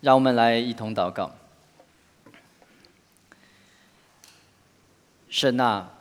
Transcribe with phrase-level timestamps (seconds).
[0.00, 1.32] 让我们来一同祷告。
[5.28, 5.92] 神啊，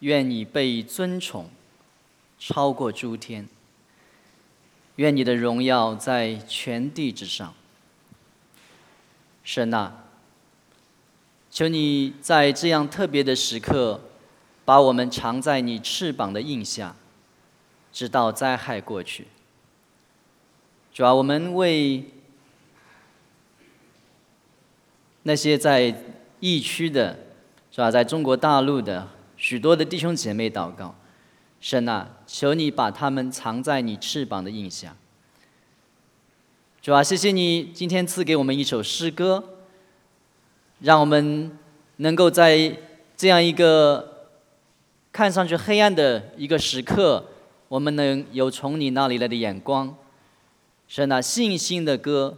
[0.00, 1.48] 愿你被尊崇，
[2.38, 3.48] 超过诸天。
[4.96, 7.54] 愿你的荣耀在全地之上。
[9.44, 10.04] 神啊，
[11.50, 14.00] 求你在这样特别的时刻，
[14.64, 16.96] 把我们藏在你翅膀的印下，
[17.92, 19.28] 直到灾害过去。
[20.92, 22.04] 主啊，我们为
[25.22, 25.94] 那些在
[26.40, 27.18] 疫区的，
[27.70, 27.90] 是吧？
[27.90, 29.06] 在中国大陆的
[29.36, 30.94] 许多的弟兄姐妹祷告，
[31.60, 34.96] 神啊，求你把他们藏在你翅膀的印下。
[36.80, 39.44] 主啊，谢谢你今天赐给我们一首诗歌，
[40.80, 41.58] 让我们
[41.96, 42.74] 能够在
[43.16, 44.28] 这样一个
[45.12, 47.26] 看上去黑暗的一个时刻，
[47.68, 49.94] 我们能有从你那里来的眼光。
[50.88, 52.36] 是那信心的歌，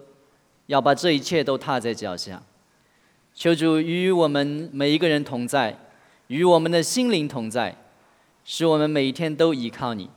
[0.67, 2.43] 要把这一切都踏在脚下。
[3.35, 5.77] 求主与我们每一个人同在，
[6.27, 7.77] 与我们的心灵同在，
[8.45, 10.11] 使我们每一天都依靠你。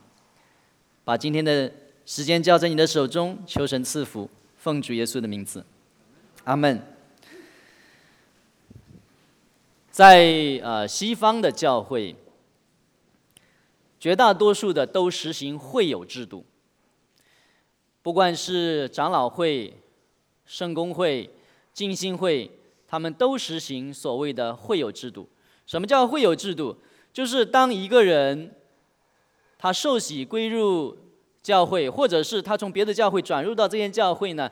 [1.03, 1.71] 把今天的
[2.05, 5.66] 时间交在你的手中，求神赐福，奉主耶稣的名字，
[6.43, 6.81] 阿门。
[9.89, 12.16] 在呃西方的教会，
[13.97, 16.45] 绝大多数的都实行会友制度。
[18.02, 19.73] 不管是长老会、
[20.45, 21.30] 圣公会、
[21.73, 22.52] 浸信会，
[22.95, 25.27] 他们都实行所谓的会友制度。
[25.65, 26.77] 什么叫会友制度？
[27.11, 28.55] 就是当一个人
[29.57, 30.97] 他受洗归入
[31.43, 34.49] 教会，或者是他从别的教会转入到这间教会呢，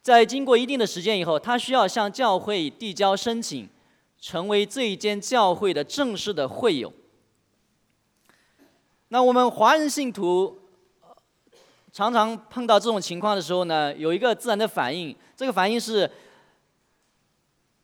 [0.00, 3.68] 在经过一定的时间以后，他需要向教会递交申请，
[4.18, 6.90] 成为这一间教会的正式的会友。
[9.08, 10.60] 那我们华人信徒。
[11.92, 16.10] 常常碰到这种情况的时候呢，有一个自然的反应，这个反应是：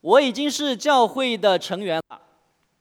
[0.02, 2.20] 我已经是教会的成员了。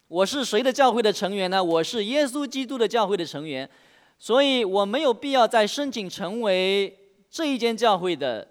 [0.07, 1.63] 我是谁的教会的成员呢？
[1.63, 3.69] 我是耶稣基督的教会的成员，
[4.17, 6.97] 所以我没有必要再申请成为
[7.29, 8.47] 这一间教会的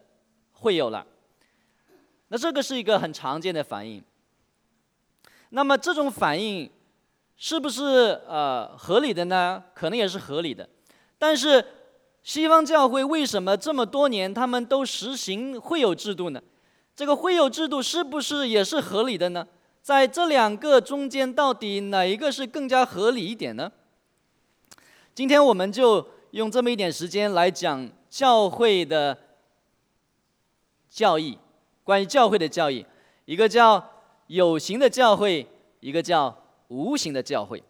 [0.52, 1.04] 会友了。
[2.28, 4.00] 那这个是一个很常见的反应。
[5.48, 6.70] 那么这种反应
[7.36, 9.60] 是不是呃合理的呢？
[9.74, 10.68] 可能也是合理的，
[11.18, 11.64] 但是。
[12.22, 16.42] 西方教会为什么这么多年他们都实行会友制度呢？
[17.00, 19.48] 这个会友制度是不是也是合理的呢？
[19.80, 23.72] 在这两个中间，到底哪一个是更加合理一点呢？
[25.14, 29.16] 今天我们就用这么一点时间来讲教会的
[30.90, 31.38] 教义，
[31.82, 32.84] 关于教会的教义，
[33.24, 33.82] 一个叫
[34.26, 35.46] 有形的教会，
[35.80, 36.36] 一个叫
[36.68, 37.64] 无形的教会。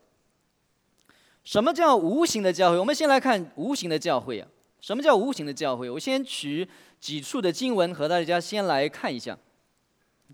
[1.45, 2.79] 什么叫无形的教会？
[2.81, 4.49] 我们先来看无形的教会啊。
[4.81, 5.91] 什么叫无形的教会？
[5.91, 6.69] 我先取
[6.99, 9.39] 几处的经文和大家先来看一下。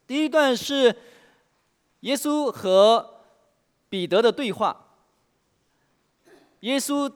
[0.06, 0.94] 第一段是
[2.00, 3.22] 耶稣和
[3.88, 4.84] 彼得的对话。
[6.60, 7.12] 耶稣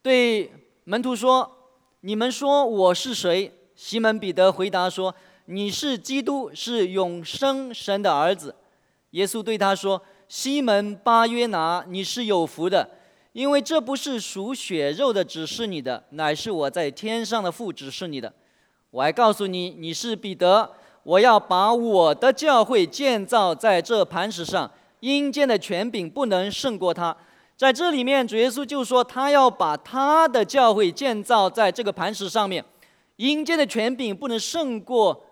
[0.00, 0.52] 对
[0.84, 5.14] 门徒说：“你们说我是谁？”西门彼得回答说
[5.46, 8.54] ：“你是基督，是永生神的儿子。”
[9.12, 12.88] 耶稣对他说：“西门巴约拿，你是有福的。”
[13.32, 18.32] 因为这不是属血肉的指示你的，乃是我在天上的父指示你的。
[18.90, 20.70] 我还告诉你，你是彼得，
[21.02, 24.70] 我要把我的教会建造在这磐石上，
[25.00, 27.16] 阴间的权柄不能胜过他。
[27.56, 32.62] 在这里面，主耶稣就说，他要把他的教会建造在这个磐石上面，
[33.16, 35.24] 阴间的权柄不能胜过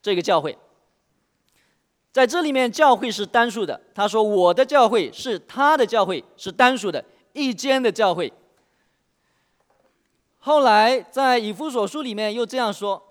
[0.00, 0.56] 这个教会。
[2.14, 3.80] 在这里面，教会是单数的。
[3.92, 8.32] 他说：“我的教会是他的教会，是单数的，一间的教会。”
[10.38, 13.02] 后来在以弗所书里面又这样说：“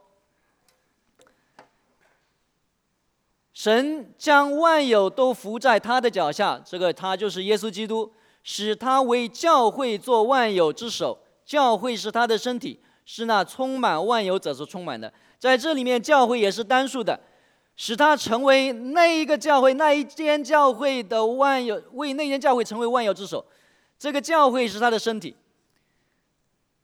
[3.52, 8.10] 神将万有都伏在他的脚下，这个他就是耶稣基督，
[8.42, 11.20] 使他为教会做万有之首。
[11.46, 15.14] 教会是他的身体，是那充满万有者所充满的。
[15.38, 17.20] 在这里面，教会也是单数的。”
[17.76, 23.44] 使他成为那一个教会、那一间教会的万有，为那间教会成为万有之首。
[23.98, 25.36] 这个教会是他的身体。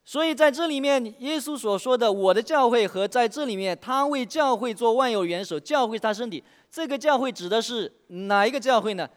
[0.03, 6.43] 所以在这里面，耶稣所说的“我的教会”和在这里面他为教会做万有元首，教会是他身体。
[6.71, 9.07] 这个教会指的是哪一个教会呢？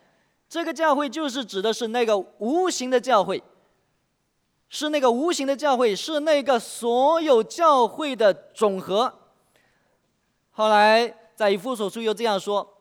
[0.50, 3.42] 这个教会就是指的是那个无形的教会，
[4.68, 9.14] 是那个无形的教会，是那个所有教会的总和。
[10.50, 11.14] 后来。
[11.34, 12.78] 在以父所书又这样说：“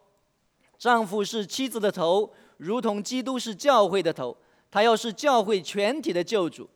[0.78, 4.36] 丈夫是妻子的头，如同基督是教会的头。
[4.70, 6.70] 他要是教会全体的救主。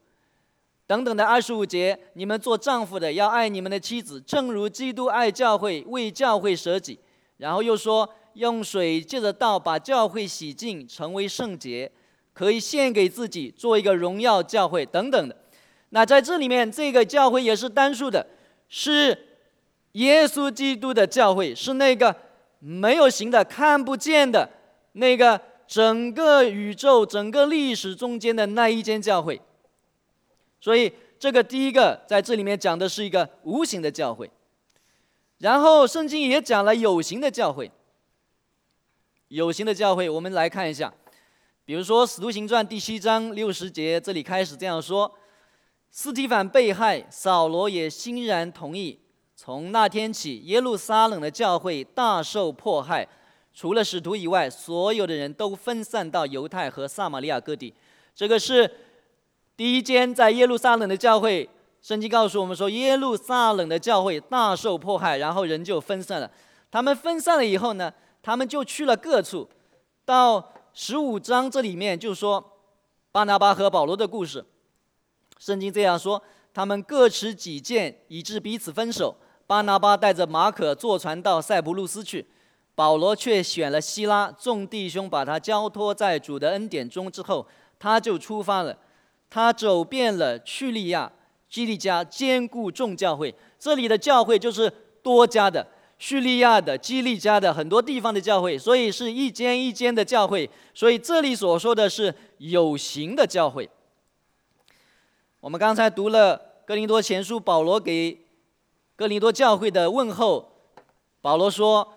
[0.86, 7.00] 等等的二十五节，你们做丈夫的要爱你们的妻子，正如基督爱教会，为教会舍己。
[7.38, 11.92] 然后又说，用水借着道把教会洗净，成为圣洁，
[12.34, 15.36] 可以献给自己，做一个荣耀教会等等的。
[15.90, 18.28] 那在这里面，这个教会也是单数的，
[18.68, 19.35] 是
[19.96, 22.16] 耶稣基督的教会，是那个
[22.60, 24.50] 没有形的、看不见的
[24.94, 29.40] 那个整个宇宙、整个历史中间的那一间教会。
[30.60, 34.30] 所以，这个第一个在这里面讲的是一个无形的教会，
[35.38, 37.72] 然后圣经也讲了有形的教会。
[39.30, 40.94] 有形的教会，我们来看一下，
[41.64, 45.12] 比如说《使徒行传》第七章六十节，这里开始这样说：
[45.90, 49.00] 斯提凡被害，扫罗也欣然同意。
[49.36, 53.08] 从那天起，耶路撒冷的教会大受迫害，
[53.54, 57.74] 除了使徒以外，所有的人都分散到犹太和撒玛利亚各地。
[58.16, 58.70] 这个是。
[59.58, 61.50] 第一间在耶路撒冷的教会，
[61.82, 66.30] 圣经告诉我们说，耶路撒冷的教会大受迫害，然后人就分散了。
[66.70, 67.90] 他们分散了以后呢，
[68.22, 69.48] 他们就去了各处。
[70.04, 72.60] 到十五章这里面就说
[73.14, 74.44] 巴拿巴和保罗的故事。
[75.40, 76.22] 圣经这样说：
[76.54, 79.16] 他们各持己见，以致彼此分手。
[79.48, 82.26] 巴拿巴带着马可坐船到塞浦路斯去，
[82.74, 84.32] 保罗却选了希拉。
[84.32, 87.48] 众弟兄把他交托在主的恩典中之后，
[87.78, 88.78] 他就出发了。
[89.30, 91.12] 他走遍了叙利亚、
[91.50, 93.34] 基利加，兼顾众教会。
[93.60, 94.72] 这里的教会就是
[95.04, 95.68] 多家的，
[96.00, 100.50] 叙利亚的、基利加的很多地方的教会，所以是一间一间的教会。
[100.74, 103.70] 所以这里所说的是有形的教会。
[105.40, 108.25] 我们刚才读了哥林多前书，保罗给
[108.96, 110.52] 哥林多教会的问候。
[111.22, 111.96] 保罗说：“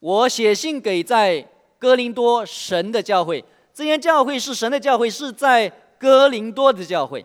[0.00, 1.48] 我写信给在
[1.78, 5.68] 哥林多神的教会。”这些教会是神的教会，是在
[5.98, 7.24] 哥林多的教会，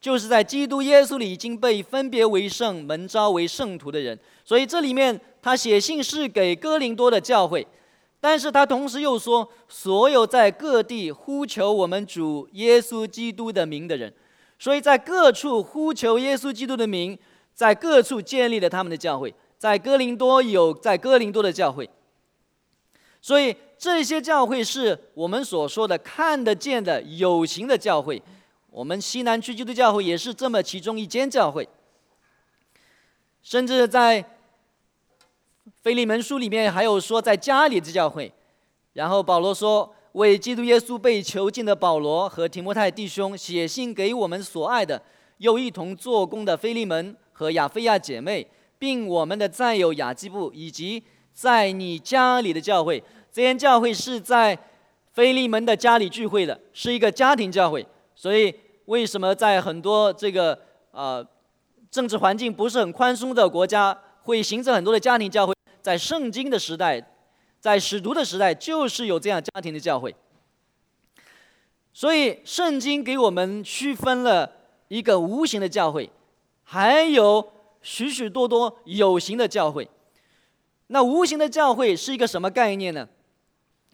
[0.00, 4.18] 就是在基督耶稣里已经被分别为圣、门招为圣徒的人。
[4.44, 7.66] 所以这里面他写信是给哥林多的教会，
[8.20, 14.12] 但是他同时又说，所有在各地呼求我们主耶稣基督的名的人，
[14.60, 17.18] 所以在各处呼求耶稣基督的名，
[17.52, 21.90] 在各处建立了他们的教会，在哥林多有在哥林多的教会，
[23.20, 23.56] 所以。
[23.80, 28.22] 这些教会是我们所说的看得见的有形的教会，
[28.68, 31.66] 我们西南区基督教会也是这么其中一间教会。
[33.42, 34.22] 甚至在
[35.82, 38.30] 腓利门书里面还有说在家里的教会，
[38.92, 45.00] 然后保罗说为基督耶稣被囚禁的保罗和提摩太弟兄写信给我们所爱的
[45.38, 48.46] 又一同做工的腓利门和亚菲亚姐妹，
[48.78, 51.02] 并我们的战友雅基布以及
[51.32, 53.02] 在你家里的教会。
[53.32, 54.58] 这间教会是在
[55.12, 57.86] 菲利门的家里聚会的，是一个家庭教会。
[58.14, 58.54] 所以，
[58.86, 60.58] 为什么在很多这个
[60.90, 61.24] 呃
[61.90, 65.54] 政治环境不是很宽松的国家，会形成很多的家庭教会？
[65.80, 67.00] 在圣经的时代，
[67.60, 70.14] 在使徒的时代，就是有这样家庭的教会。
[71.92, 74.50] 所以，圣经给我们区分了
[74.88, 76.10] 一个无形的教会，
[76.62, 77.52] 还有
[77.82, 79.88] 许许多多有形的教会。
[80.86, 83.08] 那无形的教会是一个什么概念呢？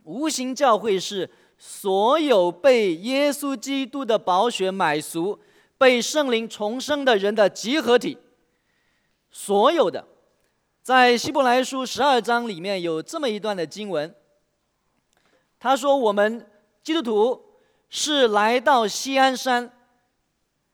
[0.05, 1.29] 无形教会是
[1.59, 5.41] 所有被耶稣基督的宝血买赎、
[5.77, 8.17] 被圣灵重生的人的集合体。
[9.31, 10.07] 所有的，
[10.87, 14.15] 在希伯来书十二章里面有这么一段的经文，
[15.59, 16.49] 他说：“我们
[16.81, 17.45] 基督徒
[17.89, 19.69] 是来到西安山，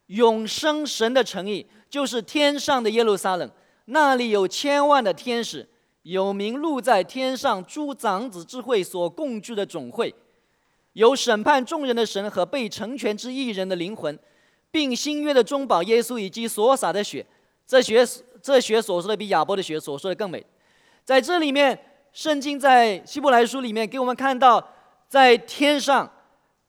[0.09, 3.51] 永生神的诚意，就是天上的耶路撒冷，
[3.87, 5.67] 那里有千万的天使。”
[6.03, 10.15] 有名录在天上诸长子之会所共聚的总会，
[10.93, 14.19] 有审判众人的神和被成全之一人的灵魂，
[14.71, 17.25] 并新约的中保耶稣以及所洒的血。
[17.65, 18.05] 这血
[18.43, 20.45] 这血所说的比亚伯的血所说的更美。
[21.05, 21.79] 在这里面，
[22.13, 24.63] 圣经在希伯来书里面给我们看到，
[25.09, 26.11] 在天上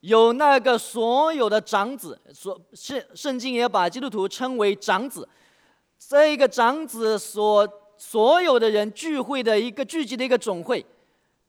[0.01, 5.27] 有那个所有的长子，所圣圣经也把基督徒称为长子。
[5.97, 10.85] 这个长子所所有的人聚会的一个聚集的一个总会，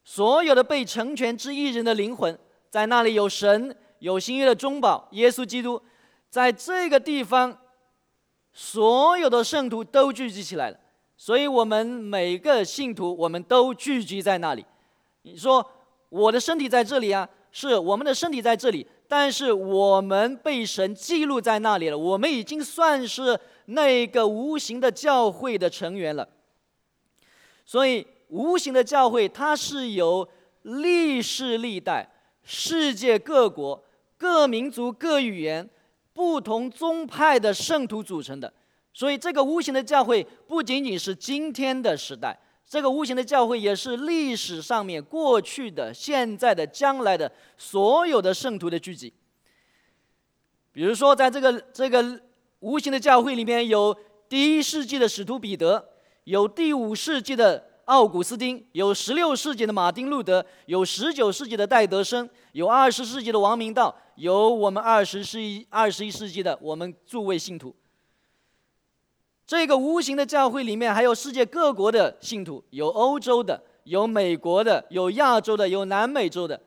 [0.05, 2.39] 所有的被成全之一人的灵魂，
[2.71, 5.83] 在那里有神，有新约的中保耶稣基督，
[6.31, 7.57] 在这个地方，
[8.55, 10.79] 所有的圣徒都聚集起来了，
[11.17, 14.65] 所以我们每个信徒，我们都聚集在那里。
[15.23, 15.69] 你说
[16.09, 26.29] 我的身体在这里啊，是我们的身体在这里，但是我们被神记录在那里了，我们已经算是那个无形的教会的成员了。
[27.67, 30.29] 所以，无形的教会，它是由
[30.63, 32.09] 历世历代、
[32.45, 33.83] 世界各国、
[34.17, 35.69] 各民族、各语言、
[36.15, 38.51] 不同宗派的圣徒组成的。
[38.95, 49.13] 所以，这个无形的教会不仅仅是今天的时代，这个无形的教会也是历史上面过去的、现在的、将来的所有的圣徒的聚集。
[50.71, 52.21] 比如说，在这个这个
[52.61, 53.97] 无形的教会里面有
[54.29, 55.85] 第一世纪的使徒彼得，
[56.23, 67.75] 有第五世纪的奥古斯丁，有十六世纪的马丁路德，有十九世纪的戴德生，有二十世纪的王明道，有我们二十世纪二十一世纪的我们诸位信徒。
[69.47, 76.61] 这个无形的教会里面还有世界各国的信徒，有欧洲的，有美国的，有亚洲的，有南美洲的。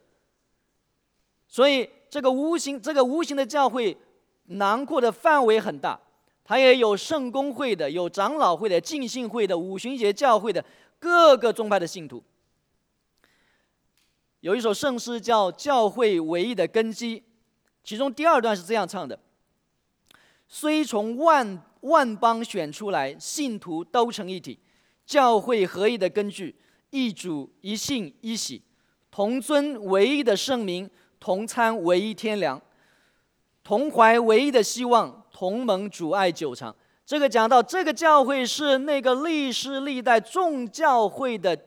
[1.48, 3.98] 所以这个无形这个无形的教会
[4.46, 6.00] 囊括的范围很大，
[6.44, 10.64] 它也有圣公会的，有长老会的，浸信会的，五旬节教会的
[11.00, 12.24] 各个宗派的信徒。
[14.42, 17.20] 有一首圣诗叫《教会唯一的根基》，
[17.88, 19.18] 其中第二段是这样唱的
[20.50, 24.60] ：“虽从万。”万邦选出来，信徒都成一体，
[25.06, 26.54] 教会合一的根据，
[26.90, 28.62] 一主一信一喜，
[29.12, 30.90] 同尊唯一的圣名，
[31.20, 32.60] 同参唯一天良，
[33.64, 36.76] 同怀唯一的希望，同盟主爱久长。
[37.06, 41.58] 这个讲到这个教会是那个历史历代众教会的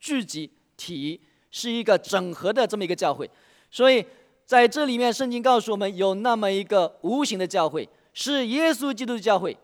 [0.00, 1.18] 聚集体，
[1.52, 3.30] 是一个整合的这么一个教会。
[3.70, 4.04] 所以
[4.52, 7.88] 在这里面，圣经告诉我们有那么一个无形的教会。
[8.12, 9.56] 是耶稣基督的教会，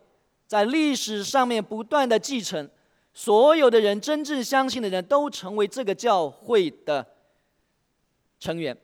[0.47, 2.67] 在历史上面不断的继承，
[3.13, 7.07] 所有的人真正相信的人都成为这个教会的
[8.41, 8.75] 成员。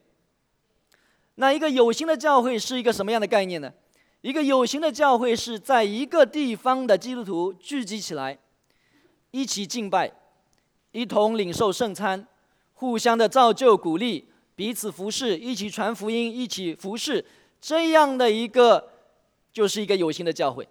[1.33, 3.73] 那一个有形的教会是一个什么样的概念呢？
[4.21, 8.37] 一个有形的教会是在一个地方的基督徒聚集起来，
[9.31, 10.11] 一起敬拜，
[10.91, 12.27] 一同领受圣餐，
[12.75, 17.23] 互相的造就鼓励，彼此服侍，一起传福音，一起服侍，
[17.59, 18.91] 这样的一个。
[19.55, 20.67] 就是一个有形的教会，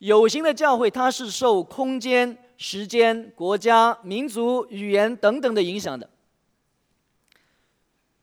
[0.00, 6.10] 有形的教会，它是受空间、时间、国家、民族、语言等等的影响的。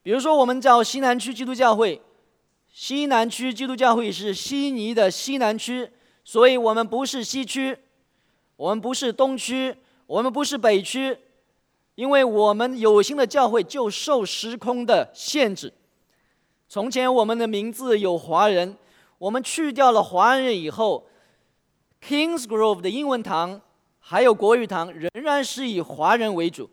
[0.03, 1.99] 比如说，我们叫西南区基督教会，
[2.71, 5.89] 西南区基督教会是悉尼的西南区，
[6.23, 7.75] 所以我们不是西区，
[8.55, 9.75] 我们不是东区，
[10.05, 11.17] 我们不是北区，
[11.95, 15.73] 因为我们有形的教会就受时空的限制。
[16.67, 18.77] 从前我们的名字有华人。
[19.19, 21.07] 我们去掉了华人以后
[22.05, 23.61] ，Kings Grove 的英文堂
[23.97, 26.69] 还有国语堂仍然是以华人为主。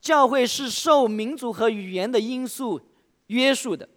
[0.00, 2.80] 教会是受民族和语言的因素
[3.28, 3.88] 约束的，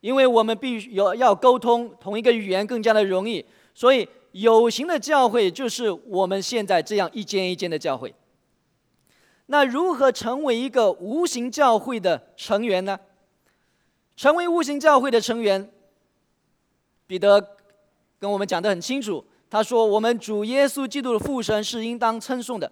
[0.00, 3.42] 因为我们必须要要沟通同一个语言更加的容易，
[3.72, 8.14] 所以有形的教会就是我们现在这样一间一间的教会。
[9.52, 12.96] 那如何成为一个无形教会的成员呢？
[14.14, 15.68] 成为无形教会的成员。
[17.04, 17.44] 彼得
[18.20, 22.70] 跟我们讲得很清楚，他说：“我们主耶稣基督的父神是应当称颂的，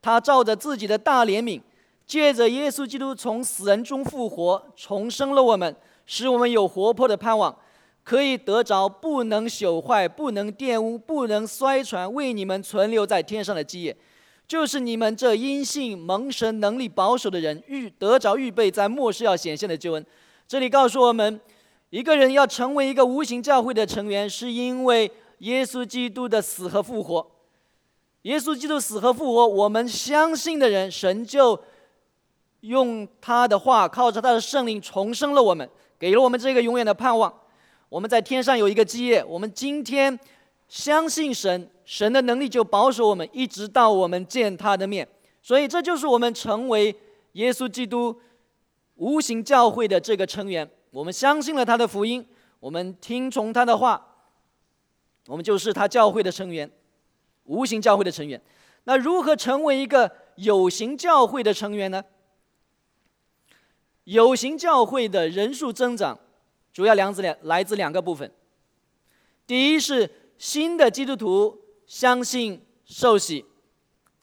[0.00, 1.60] 他照着自己的大怜悯，
[2.06, 5.74] 借着耶稣基督从死人中复活，重生了我们，
[6.06, 7.58] 使我们有活泼的盼望，
[8.04, 13.96] 可以得着不能朽坏、不能玷污、不能衰传，为你们存留在天上的基业，
[14.50, 20.04] 就是你们这因信蒙神能力保守的人，预得着预备在末世要显现的救恩。”
[20.48, 21.40] 这里告诉我们。
[21.90, 27.30] 一个人要成为一个无形教会的成员，是因为耶稣基督的死和复活。
[28.22, 31.60] 耶稣基督死和复活，我们相信的人，神就
[32.60, 37.32] 用他的话，靠着他的圣灵重生了我们，给了我们这个永远的盼望。
[37.88, 40.16] 我们在天上有一个基业，我们今天
[40.70, 45.06] 相信神，神的能力就保守我们，一直到我们见他的面。
[45.42, 46.94] 所以，这就是我们成为
[47.32, 48.20] 耶稣基督
[48.94, 50.70] 无形教会的这个成员。
[50.92, 52.24] 我们相信了他的福音，
[52.60, 54.06] 我们听从他的话，
[55.26, 56.70] 我们就是他教会的成员，
[57.44, 58.40] 无形教会的成员。
[58.84, 62.04] 那如何成为一个有形教会的成员呢？
[64.04, 66.16] 有形教会的人数增长，
[66.72, 68.30] 主要两自两来自两个部分。
[69.46, 70.08] 第一是
[70.40, 71.54] 新的基督徒
[71.86, 73.44] 相信受洗，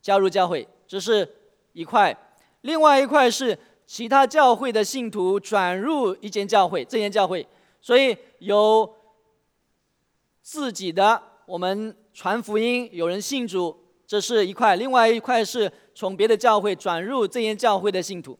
[0.01, 1.31] 加入教会，这是
[1.73, 2.11] 一块；
[2.61, 3.57] 另外一块是。
[3.89, 7.47] 其他教会的信徒转入一间教会，这间教会，
[7.79, 8.93] 所以有
[10.41, 13.73] 自己的我们传福音，有人信主，
[14.05, 18.37] 这是一块；另外一块是从别的教会转入这间教会的信徒。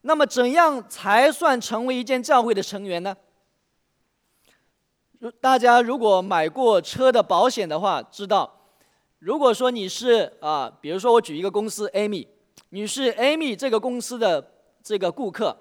[0.00, 3.16] 那么，怎样才算成为一间教会的成员呢？
[5.20, 8.60] 如大家如果买过车的保险的话，知道，
[9.18, 12.26] 如果说你是啊，比如说我举一个公司，Amy。
[12.70, 15.56] 你是 Amy 这个公司的这个顾客，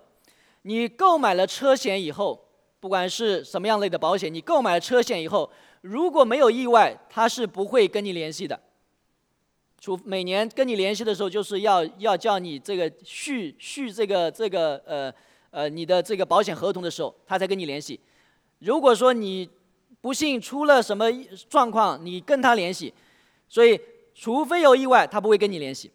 [0.63, 2.47] 你购买了车险以后，
[2.79, 5.49] 不管是什么样类的保险，你购买了车险以后，
[5.81, 8.59] 如果没有意外，他是不会跟你联系的。
[9.79, 15.13] 除每年跟你联系的时候，就是要要叫你这个续续这个这个呃
[15.49, 17.99] 呃你的这个保险合同的时候，他才跟你联系。
[18.59, 19.49] 如果说你
[20.01, 21.05] 不幸出了什么
[21.49, 22.93] 状况，你跟他联系，
[23.47, 23.79] 所以
[24.15, 25.91] 除非有意外，他不会跟你联系。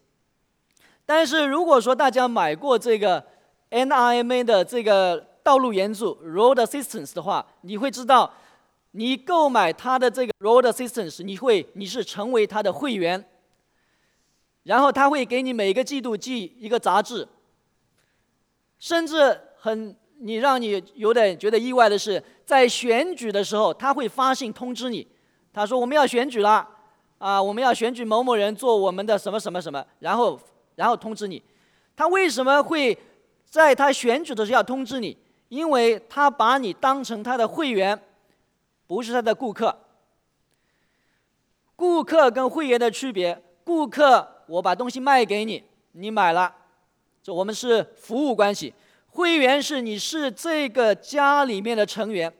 [1.05, 3.25] 但是如果说大家买过这个
[3.71, 8.31] NRMA 的这个道路援助 Road Assistance 的话，你会知道，
[8.91, 13.25] 你购买他的这个 Road Assistance，你会你是成为他的会员。
[14.63, 17.27] 然后他会给你每个季度寄一个杂志，
[18.79, 25.07] 甚至很你让你有点觉得意外的是，在选举的时候他会发信通知你，
[25.53, 26.67] 他说我们要选举了，
[27.17, 30.39] 啊我们要选举某某人做我们的什么什么什么，然后
[30.75, 31.41] 然后通知你，
[31.95, 32.97] 他为什么会
[33.45, 35.17] 在他选举的时候要通知你？
[35.49, 37.99] 因为他把你当成他的会员，
[38.87, 39.77] 不是他的顾客。
[41.75, 44.27] 顾客跟会员的区别，顾客。
[44.47, 46.53] 我把东西卖给你，你买了，
[47.21, 48.73] 这我们是服务关系。
[49.13, 52.33] 会员是你是这个家里面的成员。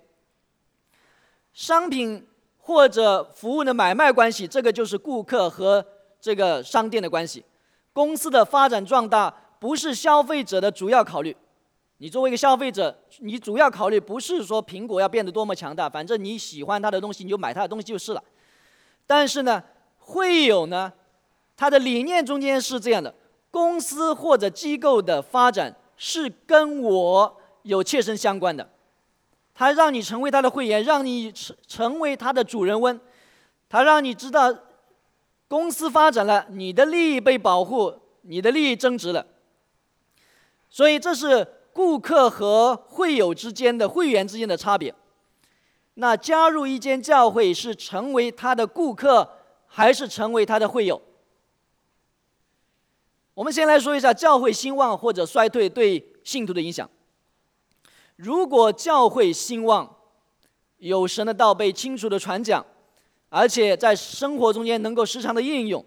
[1.53, 2.25] 商品
[2.57, 5.85] 或者服务的买卖关系，这个就是顾客和
[6.19, 7.45] 这个商店的关系。
[7.93, 11.37] 公司的发展壮大不是消费者的主要考虑。
[11.97, 18.23] 你作为一个消费者，你主要考虑不是说苹果要变得多么强大，反正你喜欢它的东西，你就买它的东西就是了。
[19.05, 19.63] 但是呢，
[19.99, 20.91] 会有呢？
[21.55, 23.13] 它的理念中间是这样的：
[23.51, 28.69] 公司或者机构的发展是跟我有切身相关的。
[29.53, 32.99] 他让你成为他的会员，让你成成为他的主人翁。
[33.69, 34.53] 他让你知道，
[35.47, 39.25] 公司发展了，你的利益被保护，你的利益增值了。
[40.69, 44.93] 所以这是顾客和会友之间的会员之间的差别。
[45.93, 49.29] 那加入一间教会是成为他的顾客，
[49.67, 51.01] 还是成为他的会友？
[53.33, 56.87] 我们先来说一下教会兴旺或者衰退对信徒的影响。
[58.15, 59.95] 如果教会兴旺，
[60.77, 62.63] 有神的道被清楚的传讲，
[63.29, 65.83] 而且在生活中间能够时常的应用；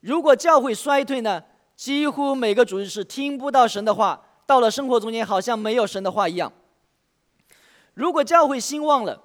[0.00, 1.42] 如果教会衰退呢，
[1.74, 6.52] 几乎每个主日是听不到神的话，到了生活中间好像没有神的话一样。
[7.94, 9.20] 如果教会兴旺了，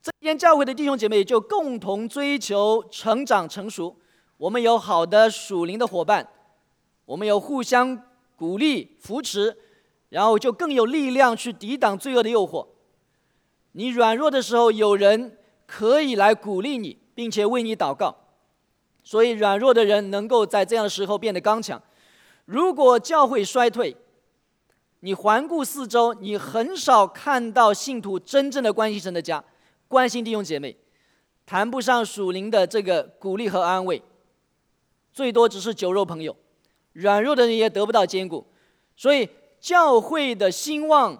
[0.00, 3.96] 这间教会的弟兄姐妹就共同追求成长成熟。
[4.38, 6.28] 我们有好的属灵的伙伴，
[7.04, 8.02] 我们有互相
[8.36, 9.56] 鼓励扶持，
[10.10, 12.66] 然后就更有力量去抵挡罪恶的诱惑。
[13.72, 18.14] 你软弱的时候，有人可以来鼓励你，并且为你祷告，
[19.02, 21.82] 所以软弱的人能够在这样的时候变得刚强。
[22.44, 23.96] 如果教会衰退，
[25.00, 29.42] 你环顾四周，你很少看到信徒真正的关心神的家，
[29.88, 30.76] 关心弟兄姐妹，
[31.46, 34.02] 谈不上属灵的这个鼓励和安慰。
[35.16, 36.36] 最多只是酒肉朋友，
[36.92, 38.46] 软弱的人也得不到坚固，
[38.94, 39.26] 所以
[39.58, 41.18] 教会的兴旺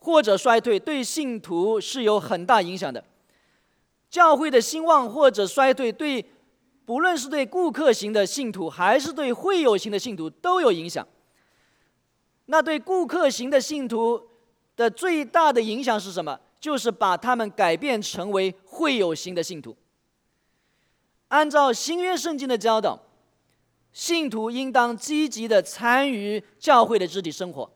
[0.00, 3.04] 或者衰退对信徒是有很大影响的。
[4.10, 6.24] 教会的兴旺或者衰退对
[6.84, 11.06] 不论是对顾客型的信徒还是对会友型的信徒都有影响。
[12.46, 14.20] 那对顾客型的信徒
[14.74, 16.40] 的最大的影响是什么？
[16.58, 19.76] 就是把他们改变成为会友型的信徒。
[21.28, 23.00] 按照新约圣经的教导，
[23.92, 27.70] 信徒应当积极的参与教会的肢体生活，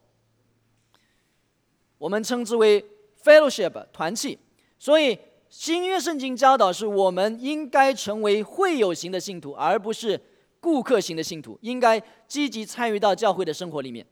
[1.96, 2.84] 我们称之为
[3.22, 4.38] fellowship 团契。
[4.78, 10.20] 所以新约圣经教导是我们应该成为会友型的信徒，而不是
[10.61, 14.06] 顾客型的信徒，应该积极参与到教会的生活里面。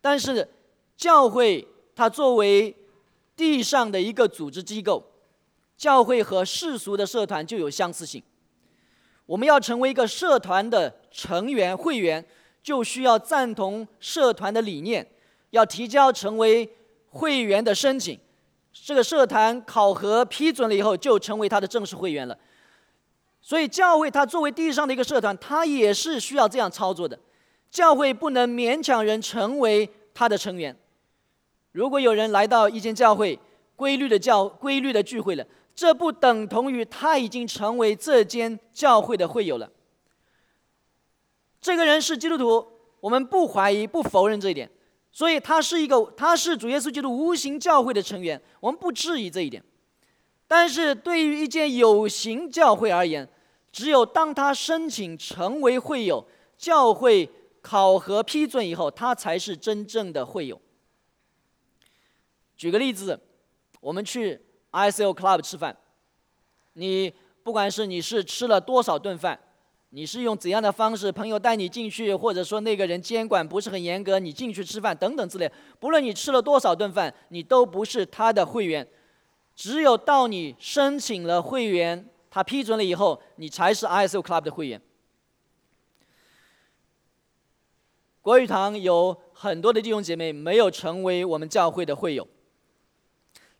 [0.00, 0.48] 但是
[0.96, 2.74] 教会它作为
[3.36, 5.09] 地上的一个组织机构。
[5.80, 8.22] 教会和世俗的社团就有相似性。
[9.24, 12.22] 我们要成为一个社团的成员会员，
[12.62, 15.10] 就需要赞同社团的理念，
[15.48, 16.70] 要提交成为
[17.08, 18.20] 会员的申请。
[18.70, 22.36] 这个社团考核批准了以后，就成为他的正式会员了。
[23.40, 27.18] 所以，教会它作为地上的一个社团，它也是需要这样操作的。
[27.70, 30.76] 教会不能勉强人成为他的成员。
[31.72, 33.38] 如果有人来到一间教会，
[33.76, 35.46] 规律的教规律的聚会了。
[35.80, 39.72] 这不等同于他已经成为这间教会的会友了。
[41.58, 42.68] 这个人是基督徒，
[43.00, 44.70] 我们不怀疑、不否认这一点。
[45.10, 49.64] 所以他是一个，他是主耶稣基督无形教会的成员，我们不质疑这一点。
[50.46, 53.26] 但是对于一间有形教会而言，
[53.72, 56.22] 只有当他申请成为会友，
[56.58, 57.26] 教会
[57.62, 60.60] 考核批准以后，他才是真正的会友。
[62.54, 63.18] 举个例子，
[63.80, 64.38] 我们去
[64.72, 65.76] ISO Club 吃饭，
[66.74, 69.38] 你不管是你是吃了多少顿饭，
[69.90, 78.86] 你是用怎样的方式，朋友带你进去，或者说那个人监管不是很严格，你进去吃饭等等之类，不论你吃了多少顿饭，你都不是他的会员。
[79.56, 84.80] 只有到你申请了会员，他批准了以后，你才是 ISO Club 的会员。
[88.22, 92.26] 国语堂有很多的弟兄姐妹没有成为我们教会的会友。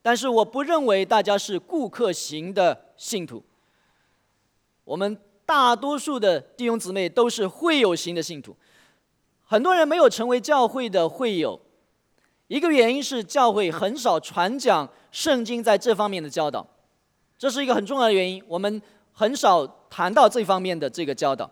[0.03, 3.43] 但是我不认为大家是顾客型的信徒。
[4.85, 8.57] 我们大多数的弟兄姊妹都是会友型的信徒。
[9.43, 11.61] 很多人没有成为教会的会友，
[12.47, 16.67] 一个原因是教会很少传讲圣经在这方面的教导，
[17.37, 18.43] 这是一个很重要的原因。
[18.47, 18.81] 我们
[19.13, 21.51] 很少谈到这方面的这个教导。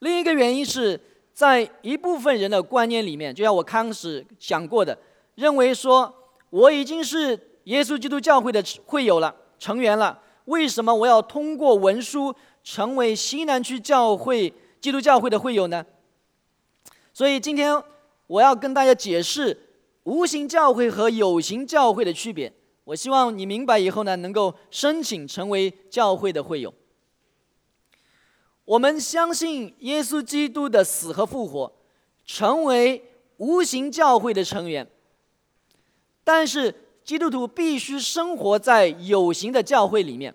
[0.00, 1.00] 另一个原因是
[1.32, 4.98] 在一部分人的观念里面，就像我开始讲过的，
[5.36, 6.12] 认为说
[6.50, 7.48] 我已经是。
[7.64, 10.20] 耶稣基督教会的会友了，成员了。
[10.46, 15.84] 为什么我要通过文书成为西南区教会基督教会的会友呢？
[17.12, 17.80] 所以今天
[18.26, 19.56] 我要跟大家解释
[20.04, 22.52] 无形教会和有形教会的区别。
[22.84, 26.74] 我希望你明白以后呢，能够申请成为教会的会友。
[28.64, 31.72] 我们相信耶稣基督的死和复活，
[32.24, 33.04] 成为
[33.36, 34.88] 无形教会的成员，
[36.24, 36.74] 但是。
[37.10, 40.32] 基督徒必须生活在有形的教会里面。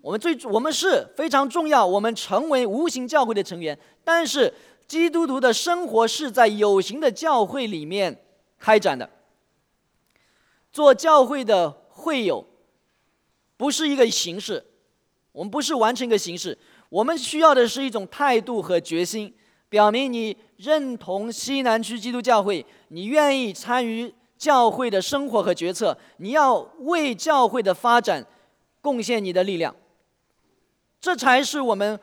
[0.00, 3.78] 我们最我们是非常重要，我们成为无形教会的成员。
[4.02, 4.54] 但是
[4.86, 8.24] 基督徒的生活是在有形的教会里面
[8.58, 9.10] 开展的。
[10.72, 12.46] 做教会的会友，
[13.58, 14.64] 不是一个形式，
[15.32, 16.56] 我们不是完成一个形式，
[16.88, 19.34] 我们需要的是一种态度和决心，
[19.68, 24.14] 表明你认同西南区基督教会，你愿意参与。
[24.38, 28.24] 教会的生活和决策，你要为教会的发展
[28.80, 29.74] 贡献你的力量，
[31.00, 31.98] 这才是我们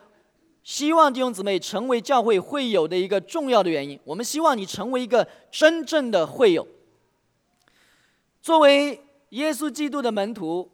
[0.62, 3.98] 希望弟兄姊妹成为教会会友的一个重要的原因。
[4.04, 6.66] 我们希望你成为一个真正的会友。
[8.42, 10.70] 作为耶稣基督的门徒，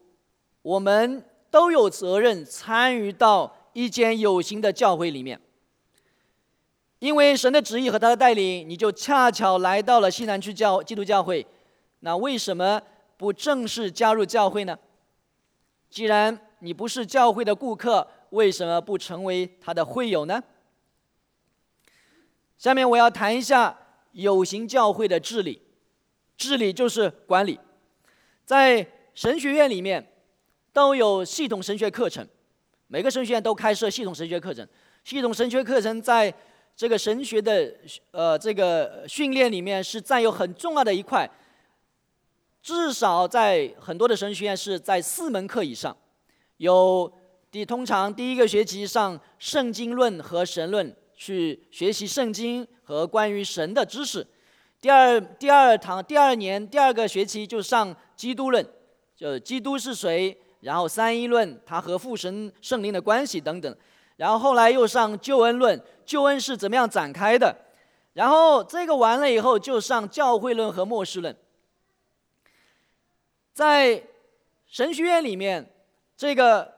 [0.61, 5.39] 我们都有责任参与到一间有形的教会里面。
[7.03, 11.45] 因为神的旨意和他的带领，你就恰巧来到了西南区教基督教会。
[11.99, 12.81] 那为什么
[13.17, 14.79] 不正式加入教会呢？
[15.89, 20.41] 既然你不是教会的顾客，为什么不成为他的会友呢？
[22.57, 23.77] 下面我要谈一下
[24.13, 25.61] 有形教会的治理。
[26.37, 27.59] 治理就是管理，
[28.45, 30.09] 在神学院里面
[30.71, 32.25] 都有系统神学课程，
[32.87, 34.65] 每个神学院都开设系统神学课程。
[35.03, 36.33] 系统神学课程在
[36.75, 37.73] 这个神学的
[38.11, 41.29] 呃这个训练里面是占有很重要的一块，
[42.61, 45.95] 至少在很多的神学院是在四门课以上，
[46.57, 47.11] 有
[47.51, 54.23] 第通常第一个学期上圣经论和神论，去学习圣经和关于神的知识；
[54.81, 58.65] 第二第二堂第二年第二个学期就上基督论，
[59.15, 63.77] 就基督是谁，然后三一论，他和父神圣灵的关系等等。
[64.15, 67.55] 然后后来又上救恩论，救恩是怎么样展开的？
[68.13, 71.35] 然后这个完了以后，就上教会论和末世论。
[73.53, 74.03] 在
[74.67, 75.67] 神学院里面，
[76.15, 76.71] 这个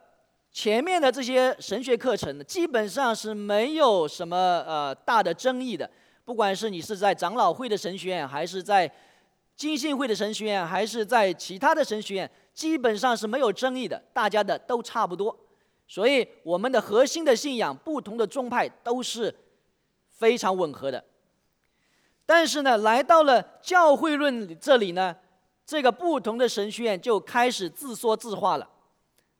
[0.51, 5.89] 前面的这些神学课程基本上是没有什么呃大的争议的。
[6.23, 8.89] 不管是你是在长老会的神学院，还是在
[9.55, 15.37] 金信会的神学院，还是在其他的神学院，基本上是没有争议的，大家的都差不多。
[15.87, 19.33] 所以，我们的核心的信仰，不同的宗派都是
[20.09, 21.03] 非常吻合的。
[22.25, 25.15] 但是呢，来到了教会论这里呢，
[25.63, 28.67] 这个不同的神学院就开始自说自话了。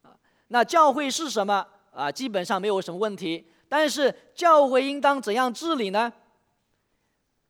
[0.04, 0.16] 啊，
[0.50, 1.66] 那教会是什么？
[1.92, 3.48] 啊，基本上没有什么问题。
[3.68, 6.14] 但是，教会应当怎样治理呢？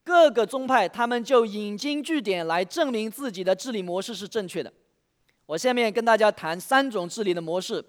[0.06, 4.72] 各个宗派他们就引经据典来证明自己的治理模式是正确的。
[5.48, 7.84] 我下面跟大家谈三种治理的模式。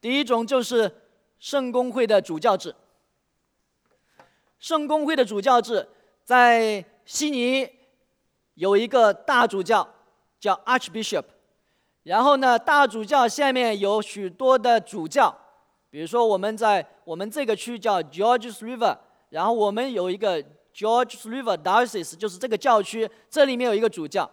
[0.00, 0.92] 第一种就是
[1.38, 2.74] 圣公会的主教制。
[4.58, 5.88] 圣公会的主教制
[6.24, 7.68] 在悉尼
[8.54, 9.88] 有一个大主教
[10.40, 11.24] 叫 Archbishop，
[12.02, 15.36] 然后呢，大主教下面有许多的主教，
[15.90, 18.98] 比如说我们在我们这个区叫 Georges River，
[19.30, 20.42] 然后我们有一个
[20.74, 24.28] Georges River Diocese，就是这个教区，这里面有一个主教，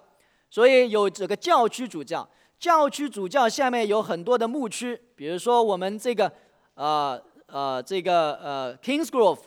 [0.49, 2.27] 所以有这个教区主教。
[2.59, 6.31] 教区主教下面有很多的牧区，比如说我们这个，
[6.73, 9.39] 呃呃，这个呃，Kingsgrove，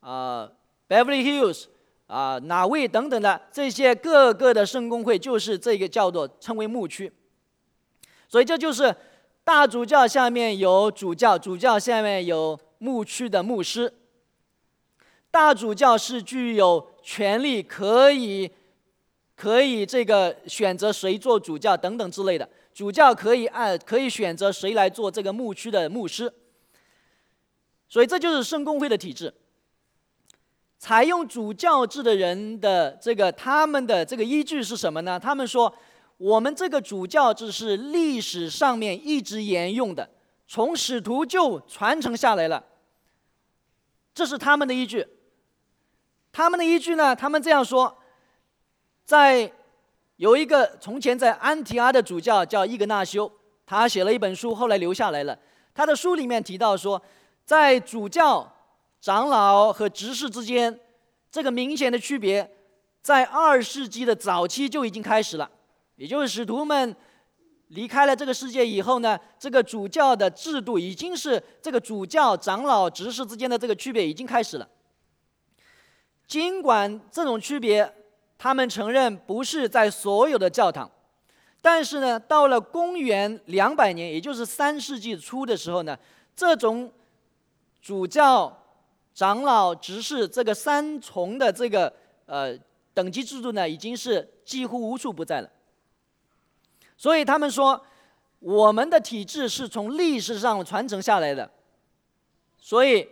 [0.00, 0.50] 啊
[0.88, 1.66] ，Beverly Hills，
[2.06, 7.12] 啊哪位等等的这些各个的圣公会，就是这个叫做称为牧区。
[8.28, 8.94] 所以这就是
[9.44, 13.92] 大主教下面有主教，主教下面有牧区的牧师。
[15.30, 18.50] 大主教是具有权利，可以
[19.42, 22.48] 可以这个选择谁做主教等等之类的。
[22.72, 26.32] 主教可以按可以选择谁来做这个牧区的牧师。
[27.88, 29.34] 所以这就是圣公会的体制。
[30.78, 35.18] 采用主教制的人的这个他们的这个依据是什么呢？
[35.18, 35.74] 他们说。
[36.18, 40.08] 我们这个主教制是历史上面一直沿用的，
[40.46, 42.64] 从使徒就传承下来了。
[44.14, 45.04] 这是他们的依据。
[46.30, 47.16] 他们的依据呢？
[47.16, 47.98] 他们这样说：
[49.04, 49.50] 在
[50.16, 53.30] 有一个从前在安提阿的主教叫伊格纳修，
[53.66, 55.38] 他写了一本书，后来留下来了。
[55.74, 57.00] 他的书里面提到说，
[57.44, 58.50] 在主教、
[59.00, 60.78] 长老和执事之间，
[61.30, 62.48] 这个明显的区别，
[63.00, 65.50] 在二世纪的早期就已经开始了。
[65.96, 66.94] 也就是使徒们
[67.68, 74.68] 离开了这个世界以后呢，这个主教的制度已经是这个主教、长老、执事之间的这个区别已经开始了。
[76.26, 77.92] 尽管这种区别，
[78.42, 80.90] 他们承认不是在所有的教堂，
[81.60, 85.96] 但是呢，到了公元两百年，也就是三世纪初的时候呢，
[86.34, 86.90] 这种
[87.80, 88.52] 主教、
[89.14, 91.94] 长老、执事这个三重的这个
[92.26, 92.58] 呃
[92.92, 95.48] 等级制度呢，已经是几乎无处不在了。
[96.96, 97.80] 所以他们说，
[98.40, 101.48] 我们的体制是从历史上传承下来的，
[102.58, 103.06] 所以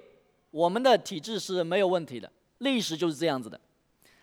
[0.50, 3.60] 我们的体制是没有问题的，历史就是这样子的。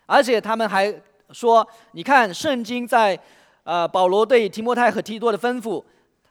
[0.08, 0.90] 而且他们还
[1.32, 3.18] 说，你看圣经在，
[3.62, 5.84] 呃，保罗对提摩太和提多的吩咐，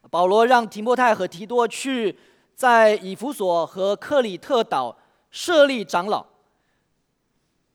[0.10, 2.18] 保罗让提摩太和提多去
[2.56, 4.98] 在以弗所和克里特岛
[5.30, 6.26] 设立长老。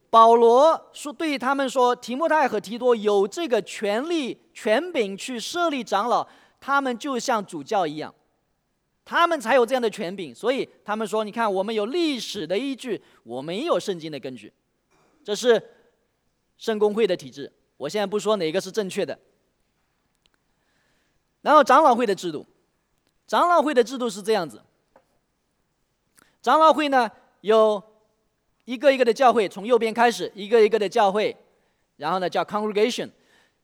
[0.09, 6.27] 保罗说：“对他们说，提摩太和提多有这个权利、权柄去设立长老，
[6.59, 8.13] 他们就像主教一样，
[9.05, 10.35] 他们才有这样的权柄。
[10.35, 14.51] 所以他们说：‘你看，我们有历史的依据，我们也有圣经的根据，
[15.23, 15.59] 这是
[16.57, 19.17] 圣公会的体制。’我现在不说哪个是正确的。
[21.41, 22.45] 然后长老会的制度，
[23.27, 24.61] 长老会的制度是这样子：
[26.41, 27.09] 长老会呢
[27.41, 27.81] 有。”
[28.65, 31.35] 一个一个的教会，从右边开始，一个一个的教会，
[31.97, 33.09] 然后呢叫 congregation，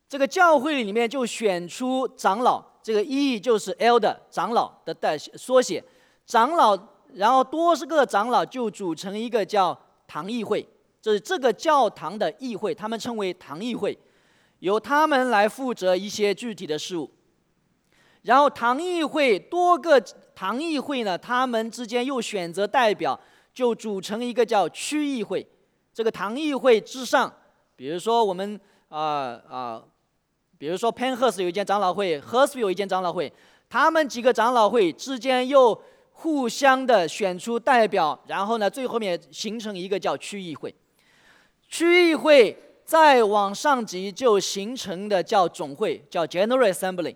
[0.10, 5.82] 这个教会里面就选出长老，这个意义就是 elder 长老的代缩写，
[6.26, 6.78] 长老，
[7.14, 10.68] 然后多个长老就组成一个叫堂议会，
[11.02, 13.98] 这这个教堂的议会，他们称为堂议会，
[14.60, 17.10] 由他们来负责一些具体的事务，
[18.24, 20.00] 然后堂议会多个
[20.36, 23.20] 堂议会呢，他们之间又选择代表。
[23.52, 25.46] 就组成一个叫区议会，
[25.92, 27.34] 这个堂议会之上，
[27.76, 28.58] 比如说我们
[28.88, 29.84] 啊啊，
[30.58, 33.34] 比如说 Penhurst 有一间长老会 h u r s t 有一间长老会，
[33.68, 35.78] 他们几个长老会之间又
[36.14, 40.74] 互相的选出代表，然后呢，最后面形成一个叫区议会。
[41.70, 47.16] 区议会再往上级就形成的叫总会，叫 General Assembly。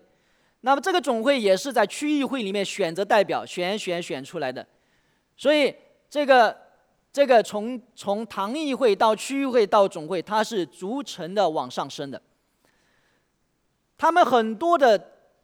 [0.61, 4.65] 那么这个总会也是在区议会里面选择代表，选选选出来的，
[5.35, 5.75] 所以。
[6.13, 6.55] 这个
[7.11, 12.21] 这个从从堂议会到区议会到总会，它是逐层的往上升的。
[13.97, 14.95] 他们很多的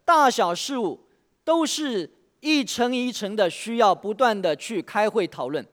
[0.04, 1.08] 大小事务
[1.42, 5.66] 都是一层一层的，需要不断的去开会讨论。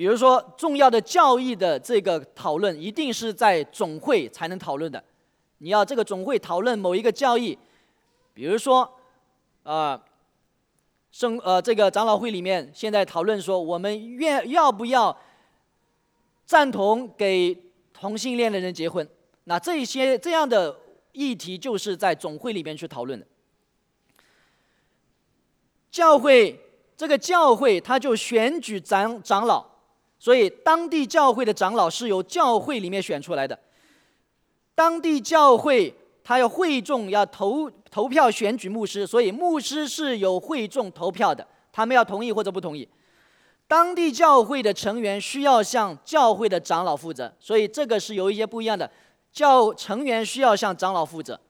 [0.00, 5.04] 比如说，重要的教义的这个讨论，一定是在总会才能讨论的。
[5.58, 7.58] 你要这个总会讨论某一个教义，
[8.32, 8.90] 比如说，
[9.62, 10.02] 啊。
[11.10, 15.14] 生呃，这个长老会里面现在讨论说，我们愿要不要
[16.46, 17.54] 赞同给
[17.92, 19.06] 同性恋的人结婚？
[19.44, 20.74] 那这些这样的
[21.12, 23.26] 议题就是在总会里面去讨论的。
[25.90, 26.58] 教会
[26.96, 29.66] 这个教会他就选举长长老，
[30.20, 33.58] 所以当地教会的长老是由教会里面选出来的。
[34.76, 35.92] 当地教会。
[36.22, 42.86] 他要会众要投投票选举牧师，所以牧师是有会众投票的，他们要同意或者不同意。
[43.66, 48.88] 当地教会的成员需要向教会的长老负责，所以这个是有一些不一样的。
[49.32, 51.40] 教成员需要向长老负责，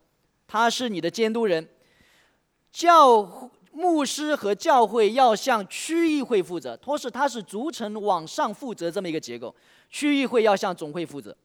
[0.47, 1.69] 他是你的监督人。
[2.73, 9.55] 教牧师和教会要向区议会负责，同时它是逐层往上负责这么一个结构。
[9.89, 11.37] 区议会要向总会负责。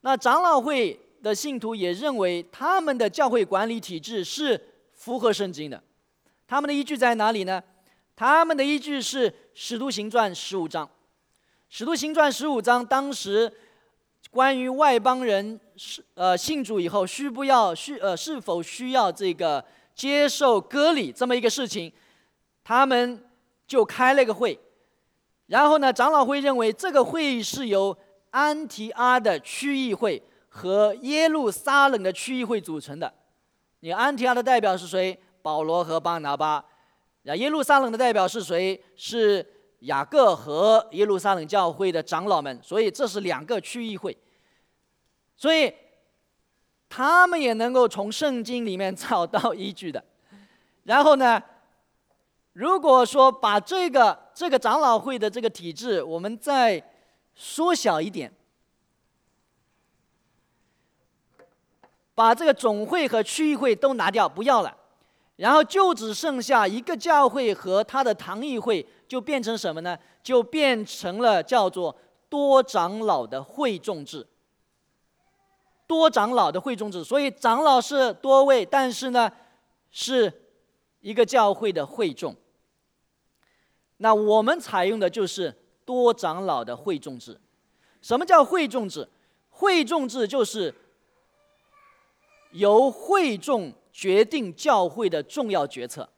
[0.00, 0.98] 那长老会。
[1.20, 5.82] 的信徒也认为他们的教会管理体制是符合圣经的，
[6.46, 7.60] 他们的依据在哪里呢？
[8.14, 10.86] 他们的依据是《使徒行传》十五章，
[11.68, 13.52] 《使徒行传十五章当时
[14.30, 19.64] 关于外邦人是呃信主以后需不要需呃是否需要这个
[19.98, 21.92] 接受割礼这么一个事情，
[22.62, 23.20] 他们
[23.66, 24.56] 就开了个会，
[25.48, 27.98] 然后呢，长老会认为这个会议是由
[28.30, 33.12] 安提阿的区议会和耶路撒冷的区议会组成的。
[33.80, 35.18] 你安提阿的代表是谁？
[35.42, 36.64] 保罗和巴拿巴。
[37.22, 38.80] 那耶路撒冷的代表是谁？
[38.94, 39.44] 是
[39.80, 42.60] 雅各和耶路撒冷教会的长老们。
[42.62, 44.16] 所以这是两个区议会。
[45.36, 45.74] 所以
[46.88, 50.02] 他们也能够从圣经里面找到依据的。
[50.84, 51.42] 然后呢，
[52.52, 56.82] 如果说把这个这个长老会的这个体制，我们再
[57.34, 58.32] 缩小一点。
[62.14, 64.76] 把这个总会和区议会都拿掉，不要了，
[65.36, 69.96] 然后就只剩下一个教会和他的堂议会，就变成什么呢？
[70.20, 71.96] 就变成了叫做
[72.28, 74.26] 多长老的会众制。
[75.88, 79.32] 多长老的会众制，所以长老是多位，但是呢，
[79.90, 80.32] 是
[81.00, 82.36] 一个教会的会众。
[83.96, 85.52] 那我们采用的就是
[85.84, 87.40] 多长老的会众制。
[88.00, 89.08] 什么叫会众制？
[89.48, 90.72] 会众制就是。
[92.52, 96.08] 由会众决定教会的重要决策，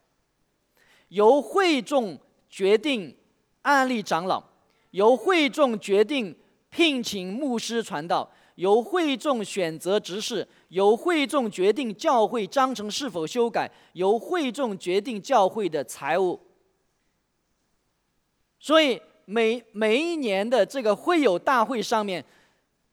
[1.09, 2.17] 由会众
[2.49, 3.13] 决定
[3.63, 4.41] 案例长老，
[4.91, 6.33] 由会众决定
[6.69, 16.39] 聘请牧师传道，由会众选择执事，由会众决定教会章程是否修改，由会众决定教会的财务。
[18.59, 22.23] 所以每每一年的这个会友大会上面，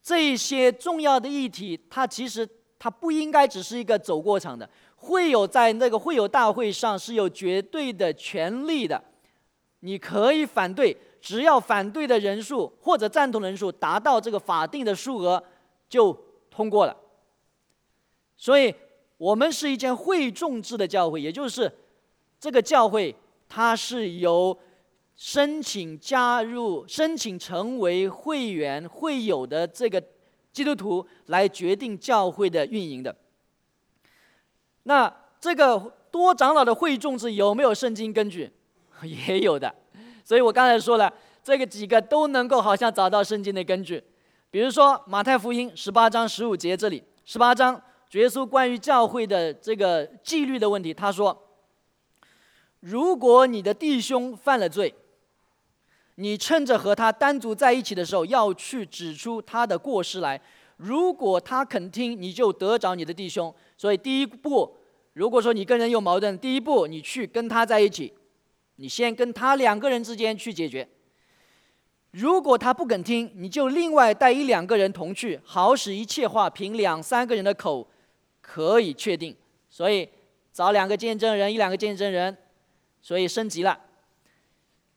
[0.02, 2.48] 这些重要的议题，它其实。
[2.80, 9.02] 它不应该只是一个走过场的，会有在那个会友大会上是有绝对的权利的，
[9.80, 10.96] 你可以反对，
[11.28, 15.44] 只要反对的人数或者赞同人数达到这个法定的数额，
[15.86, 16.18] 就
[16.50, 16.96] 通过了。
[18.34, 18.74] 所以，
[19.18, 21.70] 我们是一间会众制的教会，也就是
[22.40, 23.14] 这个教会
[23.46, 24.58] 它是由
[25.16, 30.02] 申请加入、申请成为会员会有的这个。
[30.50, 33.14] 基督徒来决定教会的运营的。
[34.84, 35.78] 那这个
[36.10, 38.50] 多长老的会众制有没有圣经根据？
[39.04, 39.72] 也有的。
[40.28, 41.10] 所以我刚才说了，
[41.42, 44.04] 这个几个都能够好像找到圣经的根据。
[44.50, 51.34] 比如说马太福音十八章十五节这里，十八章主耶稣关于教会的这个纪律的问题，他说
[52.80, 54.94] ：“如果你的弟兄犯了罪。”
[56.20, 60.38] 你趁着和他单独在一起的时候，要去指出他的过失来。
[60.76, 63.54] 如果他肯听，你就得着你的弟兄。
[63.78, 64.76] 所以第一步，
[65.12, 68.12] 如果说你跟人有矛盾，第一步你去跟他在一起，
[68.80, 70.88] 你先跟他两个人之间去解决。
[72.12, 77.86] 如果他不肯听，你就另外带一两个人同去，好使一切话凭两三个人的口
[78.40, 79.36] 可以确定。
[79.68, 80.08] 所以
[80.52, 82.36] 找两个见证人，一两个见证人，
[83.02, 83.78] 所以升级了。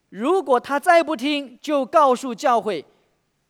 [0.10, 2.86] 如果他再不听，就告诉教会，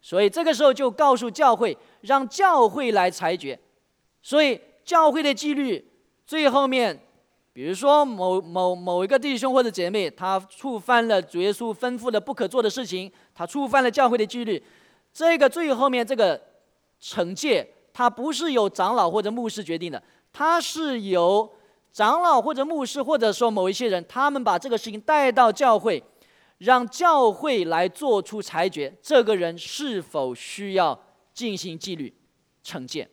[0.02, 3.60] 所以这个时候就告诉教会，让教会来裁决。
[4.22, 5.86] 所以教会的纪律
[6.26, 7.00] 最后面，
[7.54, 14.64] 比如说某某某一个弟兄或者姐妹，他触犯了主耶稣吩咐的不可做的事情，他触犯了教会的纪律，
[15.14, 16.42] 这个最后面这个
[17.02, 21.52] 惩戒，他不是由长老或者牧师决定的，他是由
[21.92, 26.04] 长老或者牧师或者说某一些人，他们把这个事情带到教会。
[26.62, 32.14] 让教会来做出裁决，这个人是否需要进行纪律
[32.64, 33.10] 惩戒？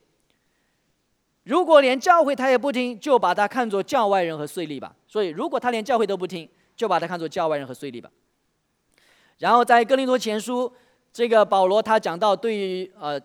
[1.48, 4.94] 如果连教会他也不听，就把他看作教外人和税吏吧。
[5.06, 8.11] 所以，如果他连教会都不听，就把他看作教外人和税吏吧。
[9.38, 10.70] 然后，在哥林多前书，
[11.11, 13.18] 这个保罗他讲到对于呃，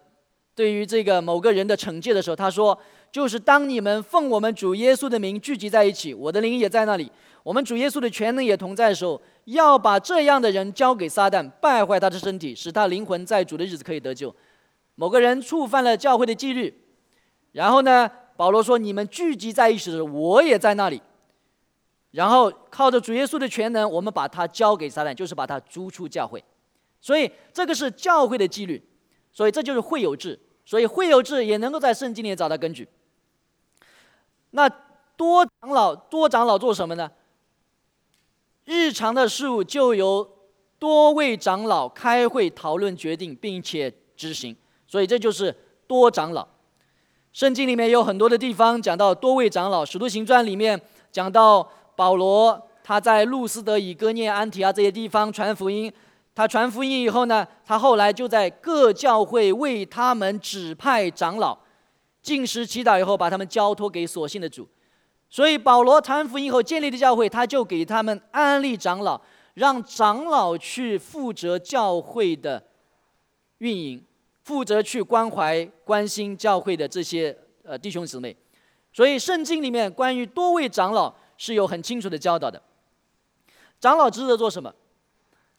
[0.55, 2.79] 对于这个某个人的惩戒的时候，他说
[3.12, 7.12] ：“就是当你们奉我们主耶稣的名聚集在一起，我的灵也在那里。”
[7.43, 14.33] 我们主耶稣的全能也同在的时候，要把这样的人交给撒旦，败坏他的身体，使他灵魂在主的日子可以得救。
[14.95, 16.73] 某个人触犯了教会的纪律，
[17.54, 21.01] 然后呢，保罗说：“你们聚集在一起的时候，我也在那里。”
[22.12, 26.43] 然后靠着主耶稣的全能，我们把他交给撒旦，就是把他逐出教会。
[26.99, 28.83] 所以这个是教会的纪律，
[29.31, 30.37] 所以这就是会有制。
[30.65, 32.87] 所以会有制也能够在圣经里找到根据。
[34.51, 34.69] 那
[35.17, 37.12] 多长老多长老做什么呢？
[38.63, 40.25] 日常的事务就由
[40.79, 44.56] 多位长老开会讨论决定，并且执行，
[44.87, 45.54] 所以这就是
[45.85, 46.47] 多长老。
[47.34, 50.79] 圣经里面有很多的地方讲到多位长老，使徒行传里面
[51.12, 55.92] 讲到保罗他在路斯德、以哥念、安提阿这些地方传福音，
[56.36, 61.58] 他传福音以后呢，他后来就在各教会为他们指派长老，
[62.21, 64.67] 进食祈祷以后，把他们交托给所信的主。
[65.27, 69.19] 所以保罗传福音后建立的教会，他就给他们安利长老，
[69.56, 72.63] 让长老去负责教会的
[73.58, 74.04] 运营，
[74.44, 78.35] 负责去关怀、关心教会的这些呃弟兄姊妹。
[78.94, 82.62] 所以圣经里面关于多位长老是有很清楚的教导的。
[83.81, 84.73] 长老职责做什么？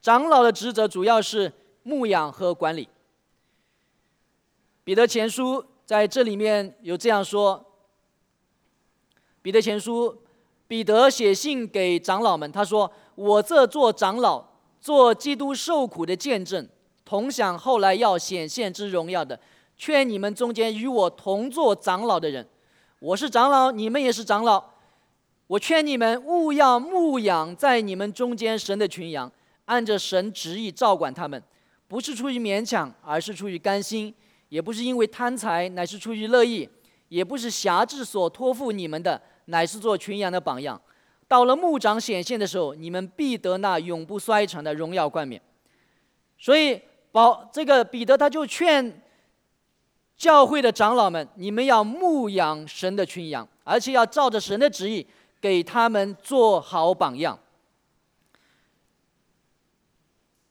[0.00, 2.88] 长老的职责主要是牧养和管理。
[4.84, 7.64] 彼得前书在这里面有这样说：
[9.42, 10.22] 彼得前书，
[10.68, 14.44] 彼得写信给长老们，他说：“我这做长老，
[14.80, 16.68] 做基督受苦的见证，
[17.14, 19.38] 同享后来要显现之荣耀的，
[19.76, 22.44] 劝你们中间与我同做长老的人，
[22.98, 24.60] 我是长老，你们也是长老，
[25.46, 29.30] 我劝你们勿要牧养在你们中间神的群羊。”
[29.66, 31.40] 按着神旨意照管他们，
[31.86, 34.12] 不是出于勉强，而是出于甘心；
[34.48, 36.68] 也不是因为贪财，乃是出于乐意；
[37.08, 40.78] 也不是辖制所托付你们的，乃是做群羊的榜样。
[41.28, 45.40] 到了牧长显现的时候，你们必得那永不衰长的荣耀冠冕。
[46.36, 46.82] 所以，
[47.14, 49.00] 保这个彼得他就劝
[50.16, 55.06] 教会的长老们：你们要牧养神的群羊，而且要照着神的旨意
[55.40, 57.38] 给他们做好榜样。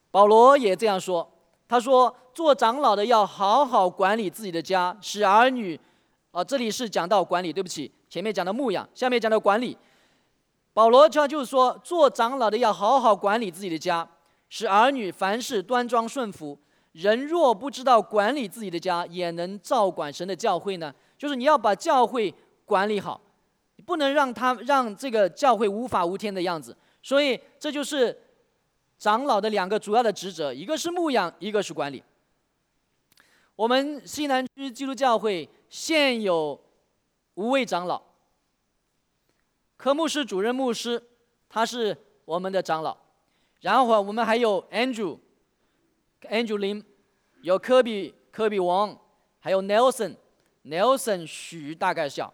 [0.10, 1.30] 保罗也这样说，
[1.68, 5.78] 他说：“做长老的要好好管理自己的家，使儿女……
[6.32, 9.78] 啊，这里是讲到管理，对不起，前面讲到牧养，下面讲到管理。
[10.74, 14.08] 保罗他就是说，做长老的要好好管理自己的家，
[14.56, 16.56] 使儿女凡事端庄顺服。
[16.92, 20.94] 人若不知道管理自己的家，也能照管神的教会呢？
[21.18, 22.32] 就是你要把教会
[22.64, 23.20] 管理好，
[23.84, 26.78] 不能让他让这个教会无法无天的样子。
[27.02, 28.16] 所以这就是。”
[29.00, 32.02] 长老的两个主要的职责，一个是牧养，一个是管理。
[33.54, 36.58] 我们西南区基督教会现有
[37.34, 38.02] 五位长老，
[39.76, 41.04] 科牧师、主任牧师，
[41.50, 42.96] 他是我们的长老。
[43.64, 46.84] 然后我们还有 Andrew，Andrew 林，
[47.42, 48.96] 有科比、科比王，
[49.40, 52.32] 还有 Nelson，Nelson 许大概叫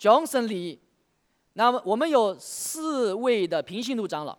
[0.00, 0.80] Johnson 李。
[1.52, 4.36] 那么我们有四位的平信徒长老，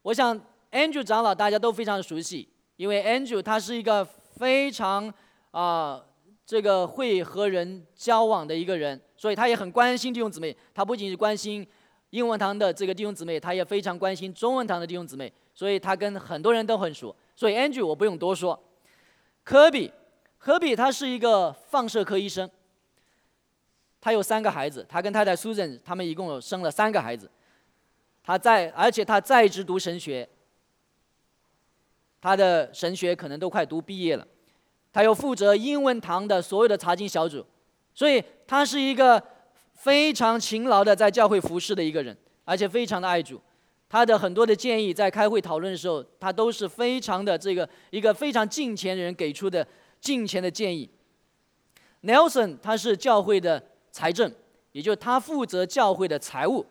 [0.00, 0.40] 我想。
[0.72, 2.46] Andrew 长老大家都非常熟悉，
[2.76, 5.10] 因为 Andrew 他是一个非常
[5.52, 6.04] 啊
[6.44, 10.54] 这个会和人交往的一个人，所以他也很关心弟兄姊妹。
[10.74, 11.66] 他不仅是关心
[12.10, 17.14] 英文堂的这个弟兄姊妹，他也非常关心中文堂的弟兄姊妹，所以他跟很多人都很熟。
[17.34, 18.58] 所以 Andrew 我不用多说。
[19.44, 19.92] 科比，
[20.38, 22.50] 科比他是一个放射科医生，
[24.00, 27.30] 他有三个孩子，他跟太太 Susan 他们一共有生了三个孩子。
[28.22, 30.28] 他在，而且他在职读神学。
[32.18, 34.26] 他的神学可能都快读毕业了，
[34.92, 37.46] 他又负责英文堂的所有的查经小组，
[37.94, 39.22] 所以他是一个
[39.76, 43.40] 非常勤劳的在教会服侍的一个人，而且非常的爱主。
[43.88, 49.64] 他的很多的建议在开会讨论的时候，他都是非常的这个一个非常敬虔人给出的
[50.00, 50.90] 敬虔的建议。
[52.02, 53.62] Nelson 他是教会的
[53.92, 54.32] 财政，
[54.72, 56.66] 也就是他负责教会的财务。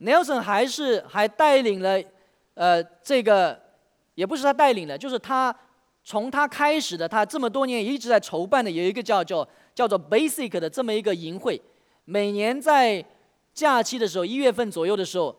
[0.00, 2.00] Nelson 还是还带领了
[2.54, 3.64] 呃这个。
[4.16, 5.52] 也不是他带领的，就是他
[6.04, 9.44] 从他开始的，他这么多年一直在筹办的，有一个叫叫
[9.74, 11.60] 叫做 Basic 的这么一个营会，
[12.04, 13.04] 每年在
[13.52, 15.34] 假期的时候，一月份左右的时候，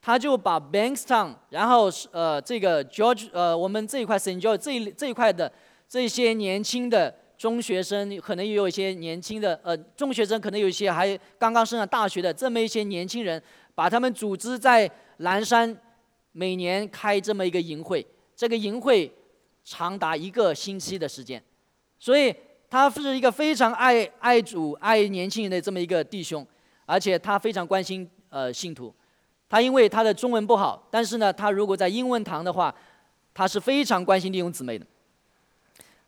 [0.00, 5.52] 他就把 Bankstown，然后呃这个 George 呃我们这一块 Saint George 这一这一块的
[5.88, 13.42] 这些年轻的中学生，可能也有一些年轻的呃中学生，可能有一些还刚刚升上大学的这么一些年轻人，
[13.74, 15.76] 把他们组织在蓝山。
[16.34, 19.12] 每年开这么一个营会，这个营会
[19.62, 21.44] 长达一个星期的时间，
[21.98, 22.34] 所以
[22.72, 26.44] 他是一个非常爱爱主、爱年轻人的这么一个弟兄，
[26.86, 28.90] 而且他非常关心呃信徒。
[29.46, 32.74] 他因为他的中文不好，但是呢，他如果在英文堂的话，
[33.34, 34.86] 他是非常关心弟兄姊妹的。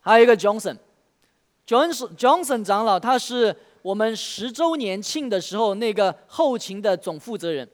[0.01, 7.69] 还有一个 Johnson，Johnson Johnson 长老，他是我们十周年庆的时候那个后勤的总负责人。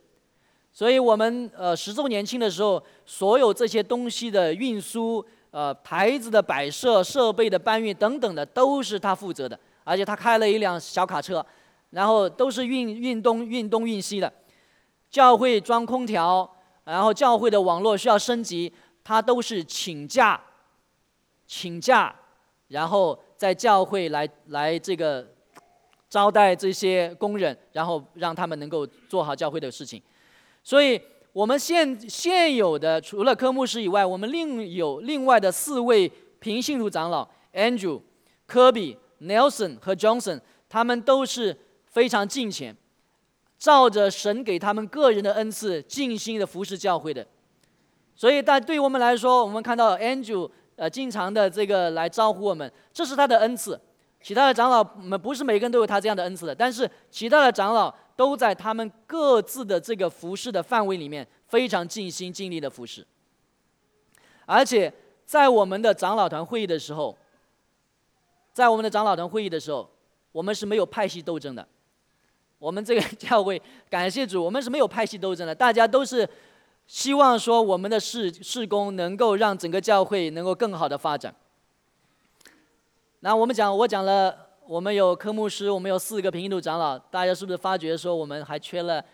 [0.73, 9.59] 所以我们呃十周年庆的时候，所有这些东西的运输、呃牌子的摆设、设备的搬运等等的，都是他负责的。
[9.85, 11.45] 而且他开了一辆小卡车，
[11.91, 14.33] 然后都是运运东运东运西的。
[15.11, 16.49] 教会装空调，
[16.85, 18.73] 然后教会的网络需要升级，
[19.03, 20.41] 他都是请假，
[21.47, 22.15] 请假，
[22.69, 25.27] 然后在教会来来这个
[26.09, 30.01] 招待这些工人，然后让他们能够做好教会的事情。
[30.63, 31.01] 所以
[31.33, 36.11] 我们现现有的除了科牧师以外，我们另有另外的四位
[36.41, 38.01] 平信徒长老：Andrew、
[38.47, 41.57] 科比、Nelson 和 Johnson，他们都是
[41.87, 42.77] 非常敬虔，
[43.57, 47.25] 照着神给他们个人的恩赐，尽心的服侍教会的。
[48.17, 53.81] 所以，但对我们来说，我们看到 Andrew 呃经常的这个来招呼我们，这是他的恩赐。
[54.21, 57.95] 其他的长老们不是每个人都有他这样的恩赐的，但是其他的长老。
[58.21, 63.07] 都在他们各自的这个服饰的范围里面非常尽心尽力的服侍，
[64.45, 64.93] 而且
[65.25, 67.17] 在我们的长老团会议的时候，
[68.53, 69.91] 在我们的长老团会议的时候，
[70.33, 71.67] 我们是没有派系斗争的。
[72.59, 76.29] 我们这个教会感谢主，我们是没有派系斗争的，大家都是
[76.87, 81.35] 希望说我们的事事工能够让整个教会能够更好的发展。
[83.21, 84.50] 那我们讲，我讲了。
[84.71, 89.05] 我们有科牧师，我们有四个平度长老，大家是不是发觉说我们还缺了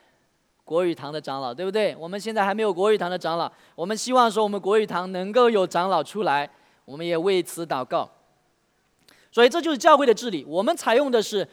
[0.65, 1.97] 国语堂的长老，对不对？
[1.97, 6.51] 我们现在还没有国语堂的长老，我们希望说我们国语堂能够有长老出来，
[6.85, 8.07] 我们也为此祷告。
[9.33, 11.49] 所以这就是教会的治理，我们采用的是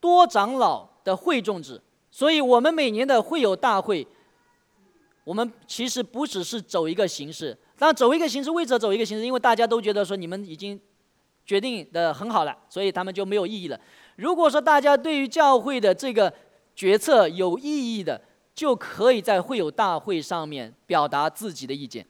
[0.00, 1.80] 多长老的会众制，
[2.10, 4.04] 所以我们每年的会友大会，
[5.22, 10.80] 我们其实不只是走一个形式，但走一个形式为着走一个形式，因为大家都觉得说你们已经。
[11.48, 13.80] 决定的很好了，所以他们就没有意义了。
[14.16, 16.30] 如果说大家对于教会的这个
[16.76, 18.20] 决策有意义的，
[18.54, 22.06] 就可以在会友大会上面表达自己的意见。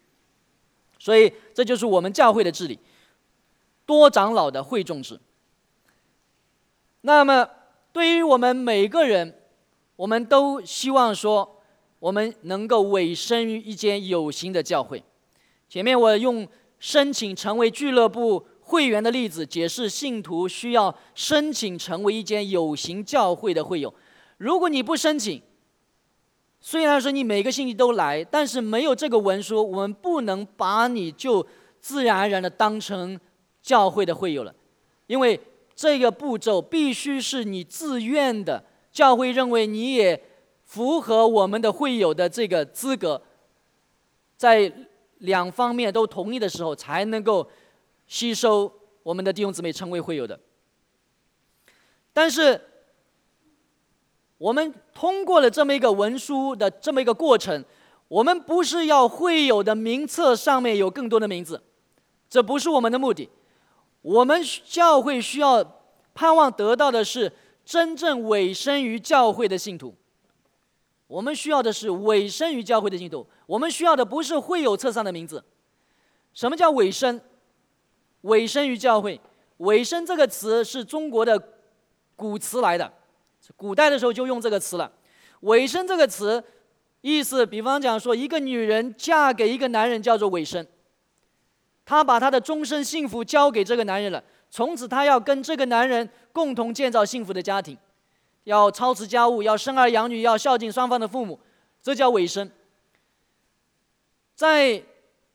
[0.99, 2.77] 所以这就是我们教会的治理，
[3.87, 5.21] 多长老的会众制。
[7.03, 7.49] 那么
[7.93, 9.41] 对于我们每个人，
[9.95, 11.63] 我们都希望说，
[12.01, 15.01] 我们能够委身于一间有形的教会。
[15.69, 16.45] 前面我用
[16.81, 18.45] 申请成为俱乐部。
[18.69, 23.93] 会员的例子解释，信徒需要申请成为一间有形教会的会友。
[24.37, 25.41] 如果你不申请，
[26.61, 31.45] 虽然说你每个星期都来，但是没有这个文书，我们不能把你就
[31.81, 33.19] 自然而然的当成
[33.63, 34.55] 教会的会友了。
[35.07, 35.41] 因为
[35.75, 38.63] 这个步骤必须是你自愿的，
[38.93, 40.23] 教会认为你也
[40.67, 43.23] 符合我们的会友的这个资格，
[44.37, 44.71] 在
[45.21, 47.49] 两方面都同意的时候，才能够。
[48.09, 48.73] 吸收
[49.05, 50.41] 我们的弟兄姊妹成为会友的，
[52.13, 52.61] 但是
[54.39, 57.65] 我们通过了这么一个文书的这么一个过程，
[58.09, 61.63] 我们不是要会友的名册上面有更多的名字，
[62.29, 63.29] 这不是我们的目的。
[64.01, 65.83] 我们教会需要
[66.15, 67.31] 盼望得到的是
[67.65, 69.95] 真正委身于教会的信徒。
[71.07, 75.45] 我们需要的是委身于教会的信徒，我们需要的不是会友册上的名字。
[76.33, 77.21] 什么叫委身？
[78.29, 79.21] 委身于教会，
[79.59, 81.43] 委身这个词是中国的
[82.15, 82.93] 古词来的，
[83.57, 84.91] 古代的时候就用这个词了。
[85.41, 86.43] 委身这个词
[87.01, 90.67] 意思，比方讲说，一个女人嫁给一个男人叫做委身，
[91.85, 97.79] 她把她的终身幸福交给这个男人了，从此她要跟这个男人共同建造幸福的家庭，
[98.45, 101.39] 要操持家务，要生儿养女，要孝敬双方的父母，
[101.83, 102.51] 这叫委身。
[104.35, 104.83] 在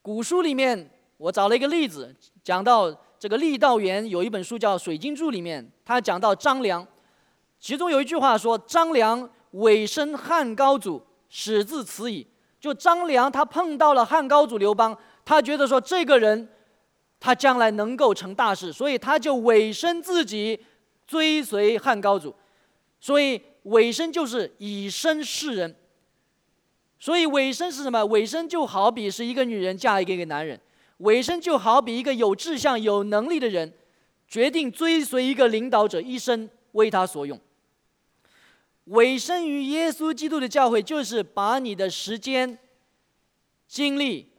[0.02, 2.14] 古书里面，我找了一个例子。
[2.44, 6.86] 讲到这个郦道元有一本书叫《水经注》，里面他讲到张良，
[7.60, 12.28] 其中有一句话说：“张良委身汉高祖，始自此矣。”
[12.60, 16.50] 就张良他碰到了汉高祖刘邦，他觉得说这个人
[17.20, 20.60] 他将来能够成大事，所以他就委身自己
[21.08, 22.34] 追随汉高祖。
[23.00, 25.76] 所以委身就是以身示人。
[27.00, 28.06] 所以委身是什么？
[28.06, 30.60] 委身就好比是一个女人嫁给一个男人。
[31.04, 33.74] 委身就好比一个有志向、有能力的人，
[34.28, 37.40] 决定追随一个领导者，一生为他所用。
[38.86, 42.58] 委身于耶稣基督的教会，就是把你的时间、
[43.68, 44.30] 精力、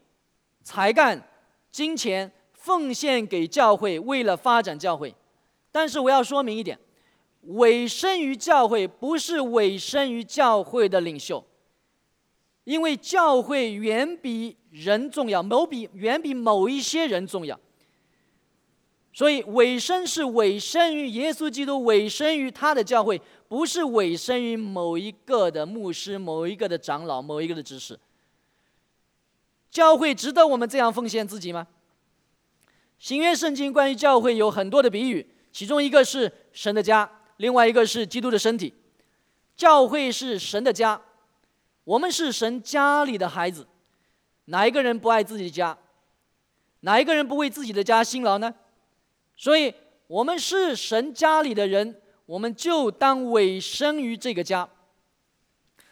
[0.63, 1.29] 才干、
[1.71, 5.15] 金钱奉献给教会，为了发展教会。
[5.71, 6.79] 但是我要说明一点：
[7.43, 11.45] 委身于教会，不是委身于教会的领袖。
[12.65, 17.59] 因为教会远比人重要，某比远比某一些人重要，
[19.13, 27.99] 所以委身是委身于耶稣基督，委身于他的教会，不是委身于某一个的牧师、某一个的长老、某一个的执事。
[29.71, 31.67] 教会值得我们这样奉献自己吗？
[32.99, 38.73] 新约圣经关于教会有很多的比喻，其中一个是神的家，另外一个是基督的身体。
[39.55, 41.01] 教会是神的家。
[41.85, 43.67] 我们是神家里的孩子，
[44.47, 45.79] 哪一个人不爱自己的家？
[46.81, 48.55] 哪一个人不为自己的家辛劳呢？
[49.37, 49.73] 所以，
[50.07, 54.69] 我们是神家里的人，我们就当委身于这个家。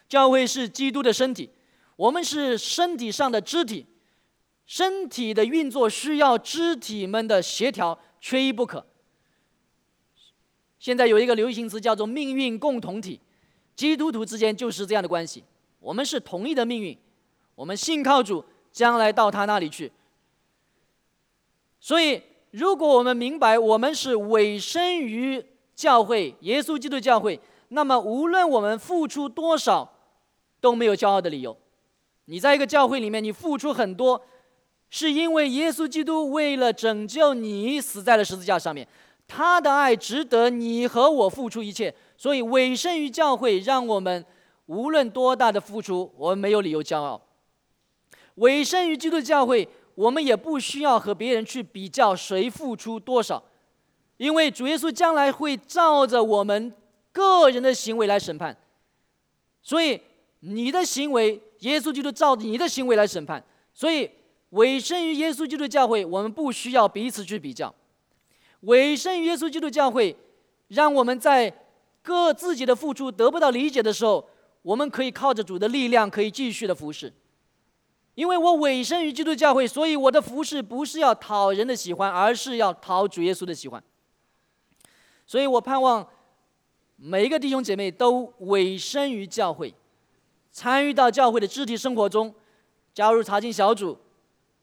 [0.07, 1.49] 教会是基督的身体，
[1.95, 3.85] 我们是身体上的肢体，
[4.65, 8.85] 身体的运作需要肢体们的协调，缺一不可。
[10.77, 13.19] 现在有一个流行词叫做“命运共同体”，
[13.75, 15.43] 基督徒之间就是这样的关系，
[15.83, 16.97] 我们是同一的命运，
[17.55, 19.91] 我们信靠主，将来到他那里去。
[21.81, 25.43] 所以，如果我们明白我们是委身于
[25.75, 29.93] 教会，耶稣基督教会，那么无论我们付出多少，
[30.61, 31.55] 都没有骄傲的理由。
[32.25, 34.21] 你在一个教会里面，你付出很多，
[34.89, 38.87] 是因为耶稣基督为了拯救你死在了十字架上面。
[39.27, 44.23] 他的爱值得你和我付出一切，所以委身于教会，让我们
[44.67, 47.21] 无论多大的付出，我们没有理由骄傲。
[48.35, 53.43] 委身于基督教会，我们也不需要和别人去比较谁付出多少，
[54.17, 56.73] 因为主耶稣将来会照着我们
[57.11, 58.57] 个人的行为来审判，
[59.61, 59.99] 所以
[60.39, 63.43] 你的行为，耶稣基督照着你的行为来审判。
[63.73, 64.09] 所以
[64.51, 67.73] 委身于耶稣基督教会，我们不需要彼此去比较。
[68.61, 70.15] 委身于耶稣基督教会，
[70.69, 71.53] 让我们在
[72.01, 74.27] 各自己的付出得不到理解的时候，
[74.63, 77.13] 我们可以靠着主的力量，可以继续的服侍。
[78.15, 83.83] 因为我委身于基督教会，所以我的服侍不是要讨人的喜欢，而是要讨主耶稣的喜欢。
[85.25, 86.07] 所以我盼望
[86.95, 89.73] 每一个弟兄姐妹都委身于教会，
[90.51, 92.33] 参与到教会的肢体生活中，
[92.93, 93.97] 加入查经小组，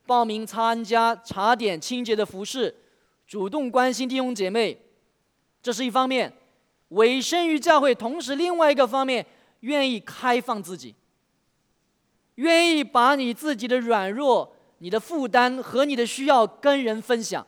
[0.07, 2.74] 报名参加茶点清洁的服饰。
[3.26, 4.80] 主动关心弟兄姐妹，
[5.62, 6.30] 这是一方面；
[6.88, 9.24] 委身于教会，同时另外一个方面，
[9.61, 10.94] 愿意开放自己，
[12.36, 17.46] 愿意把你自己的软弱、你的负担和你的需要跟人分享，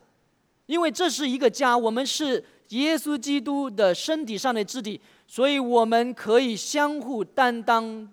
[0.66, 8.08] 因为这是一个家，我们是耶稣基督的身体上的肢体，所以我们可以相互担当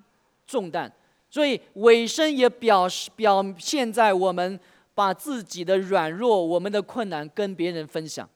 [0.45, 0.91] 重担。
[1.29, 4.59] 所以委身也表示表现在我们。
[4.95, 8.29] 把自己的软弱、我们的困难跟别人分享。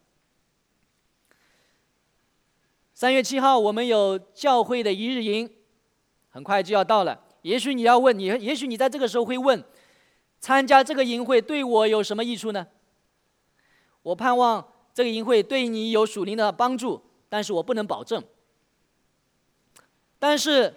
[3.04, 5.50] 三月七号，我们有教会的一日营，
[6.30, 7.20] 很快就要到了。
[7.42, 9.62] 也许你要问你，也许你在这个时候会问：
[10.40, 12.66] 参加这个营会对我有什么益处呢？
[14.04, 18.24] 我盼望这个营会对你有属灵的帮助，但是我不能保证。
[20.18, 20.74] 但是，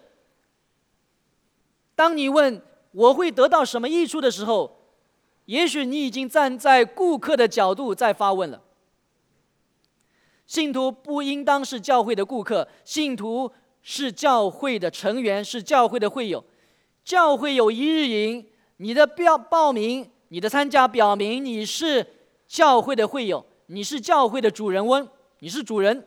[1.94, 2.60] 当你问
[2.90, 4.96] 我会得到什么益处的时候，
[5.44, 8.64] 也许你已经站在顾客的角度在发问了。
[10.46, 13.50] 信徒不应当是教会的顾客，信徒
[13.82, 16.44] 是教会的成员，是教会的会友。
[17.04, 18.44] 教会有一日营，
[18.78, 22.06] 你的标报名，你的参加，表明你是
[22.46, 25.08] 教会的会友，你是教会的主人翁，
[25.40, 26.06] 你是主人。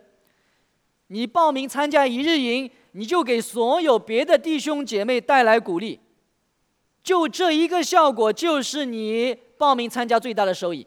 [1.07, 5.99] 你报名参加一日营，你就给所有别的弟兄姐妹带来鼓励。
[7.01, 10.85] 就这一个效果，就是你报名参加最大的收益。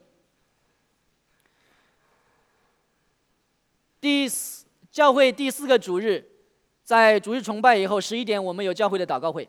[4.02, 6.26] 第四教会第四个主日，
[6.82, 9.48] 在主日崇拜以后十一点，我们有教会的祷告会。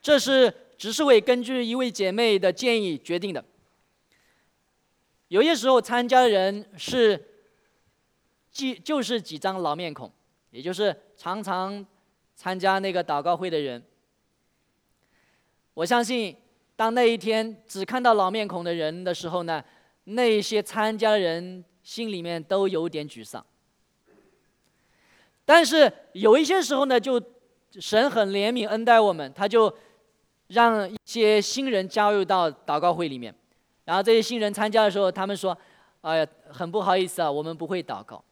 [0.00, 3.44] 这是执事会根据一位姐妹的建议决定的。
[5.28, 7.22] 有些时候参加的人是，
[8.50, 10.10] 几就是几张老面孔，
[10.50, 11.86] 也就是常常
[12.34, 13.84] 参加那个祷告会的人。
[15.74, 16.34] 我相信，
[16.74, 19.62] 当那一天只看到老面孔的人的时候呢，
[20.04, 23.44] 那些参加的人心里面都有点沮丧。
[25.44, 27.20] 但是有一些时候呢，就
[27.80, 29.74] 神很怜悯恩待我们，他就
[30.46, 33.34] 让一些新人加入到祷告会里面。
[33.84, 35.56] 然后这些新人参加的时候，他们说
[36.02, 38.22] ：“哎呀，很不好意思啊，我们不会祷告。”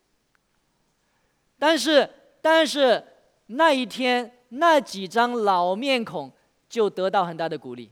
[1.59, 2.09] 但是，
[2.41, 3.05] 但是
[3.47, 6.33] 那一天那几张老面孔。
[6.69, 7.91] 就得到很大的鼓励。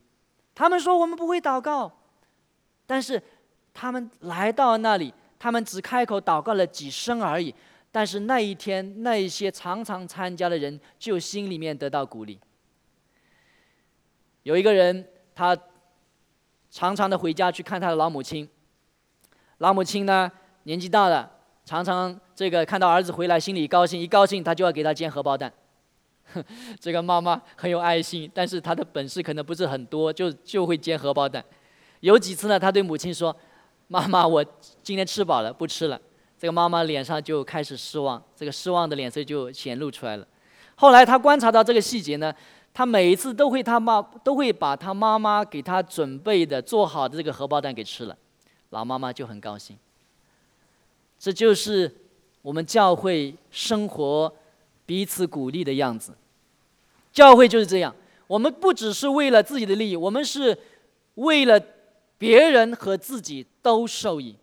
[0.53, 1.91] 他们说我们不会祷告，
[2.85, 3.19] 但是
[3.73, 7.53] 他们来到那里，他们只开口祷告了几声而已。
[7.91, 12.39] 但是那一天，那一些常常参加的人就心里面得到鼓励。
[14.43, 15.57] 有一个人，他
[16.69, 18.47] 常常的回家去看他的老母亲。
[19.59, 20.31] 老母亲呢，
[20.63, 21.31] 年纪大了，
[21.65, 25.51] 常常这个看到儿子回来，心里高兴，一高兴他就要给他煎荷包蛋。
[26.77, 31.43] 这个妈妈很有爱心，但是她的本事可能不是很多，就就会煎荷包蛋。
[32.01, 33.35] 有几次呢，她对母亲说
[33.87, 34.45] ：“妈妈，我
[34.83, 35.99] 今天吃饱了，不吃了。”
[36.39, 40.27] 这个妈妈脸上就开始失望，这个失望的脸色就显露出来了。
[40.75, 42.33] 后来她观察到这个细节呢，
[42.73, 48.15] 她每一次都会他妈都会把她妈妈给她准备的做好的这个荷包蛋给吃了，
[48.69, 49.75] 老妈妈就很高兴。
[51.17, 51.91] 这就是
[52.41, 54.33] 我们教会生活。
[54.85, 56.13] 彼此鼓励的样子，
[57.11, 57.93] 教会就是这样。
[58.25, 60.57] 我们不只是为了自己的利益，我们是
[61.15, 61.59] 为了
[62.17, 64.35] 别人和自己都受益。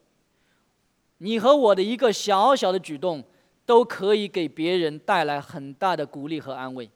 [1.18, 3.24] 你和我的一个小小的举动，
[3.64, 6.90] 都可以给别人带来很大的鼓励和安慰。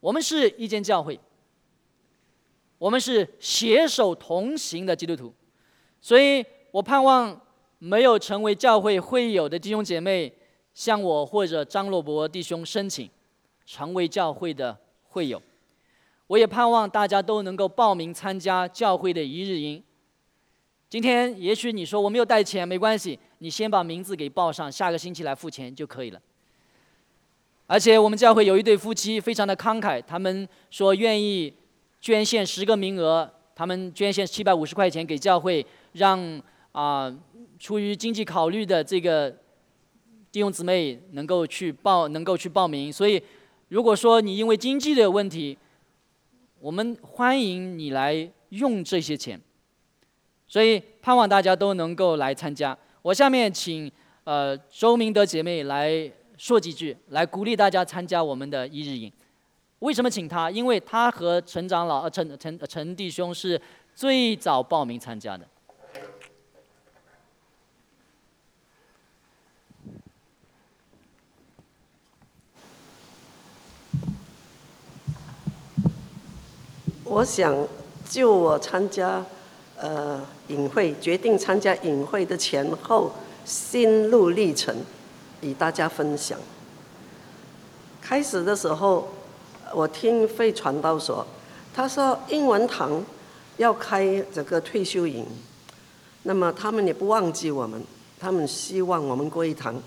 [0.00, 1.18] 我们是一间教会，
[2.78, 5.34] 我们是携手同行的基督徒，
[6.00, 7.40] 所以我盼望
[7.78, 10.32] 没有成为教会会友的弟兄姐妹，
[10.74, 13.08] 向我或者张洛博弟兄申请
[13.64, 15.42] 成为教会的会友。
[16.28, 19.82] 我也盼望大家都能够报名参加教会的一日营。
[20.88, 26.20] 今天也许你说我没有带钱，没关系，你先把名字给报上，下个星期来付钱就可以了。
[27.66, 31.52] 而且我们教会有一对夫妻非常的慷慨，他们说愿意
[32.00, 37.14] 捐献十个名额，他们捐献七百五十块钱给教会，让啊
[37.58, 39.30] 出于经济考虑的这个
[40.30, 42.92] 弟兄姊妹能够去报，能够去报名。
[42.92, 43.22] 所以
[43.68, 45.56] 如果说你因为经济的问题，
[46.60, 49.40] 我们欢迎你来用这些钱。
[50.46, 52.76] 所以盼望大家都能够来参加。
[53.02, 53.90] 我下面请
[54.24, 59.12] 呃周明德姐妹来说几句，来鼓励大家参加我们的一日营。
[59.80, 60.50] 为什么请她？
[60.50, 63.60] 因为她和陈长老、陈陈陈弟兄是
[63.94, 65.46] 最早报名参加的。
[77.08, 77.56] 我想，
[78.08, 79.24] 就我参加。
[79.80, 83.12] 呃，隐会决定参加隐会的前后
[83.44, 84.74] 心路历程，
[85.40, 86.36] 与大家分享。
[88.02, 89.06] 开始的时候，
[89.72, 91.24] 我听费传道说，
[91.72, 93.00] 他说英文堂
[93.58, 95.24] 要开这个退休营，
[96.24, 97.80] 那么他们也不忘记我们，
[98.18, 99.80] 他们希望我们贵堂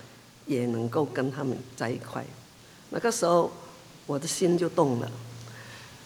[0.45, 2.25] 也能够跟他们在一块。
[2.91, 3.51] 那个时候，
[4.05, 5.11] 我的心就动了，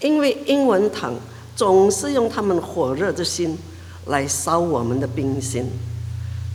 [0.05, 1.13] 因为英文堂
[1.55, 3.57] 总是用他们火热的心。
[4.07, 5.65] 来烧我们的冰心，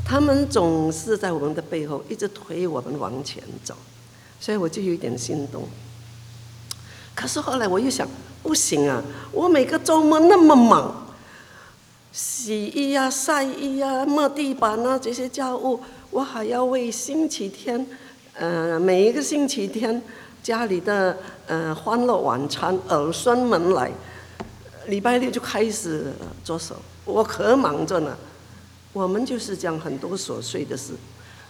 [0.05, 3.75] 他们总是在我们的背后一直推我们往前走，
[4.39, 5.65] 所以我就有点心动。
[7.13, 8.07] 可是后来我又想，
[8.45, 11.09] 不行啊，我每个周末那么忙，
[12.13, 15.81] 洗衣呀、晒衣呀、抹地板啊这些家务，
[16.13, 17.85] 我还要为星期天，
[18.35, 20.01] 呃，每一个星期天
[20.43, 21.17] 家里的
[21.47, 23.91] 呃欢乐晚餐儿孙们来，
[24.87, 26.13] 礼拜六就开始
[26.45, 26.77] 着手。
[27.05, 28.17] 我可忙着呢，
[28.93, 30.93] 我们就是讲很多琐碎的事，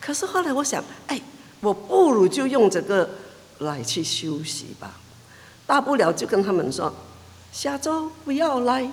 [0.00, 1.20] 可是后来我想，哎，
[1.60, 3.08] 我不如就用这个
[3.58, 4.92] 来去休息吧，
[5.66, 6.92] 大不了就跟他们说，
[7.52, 8.88] 下周不要来，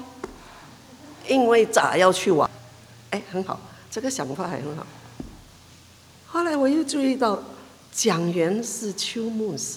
[1.27, 2.49] 因为咋要去玩，
[3.11, 4.85] 哎，很好，这个想法还很好。
[6.27, 7.41] 后来我又注意到，
[7.91, 9.75] 讲员是邱牧师。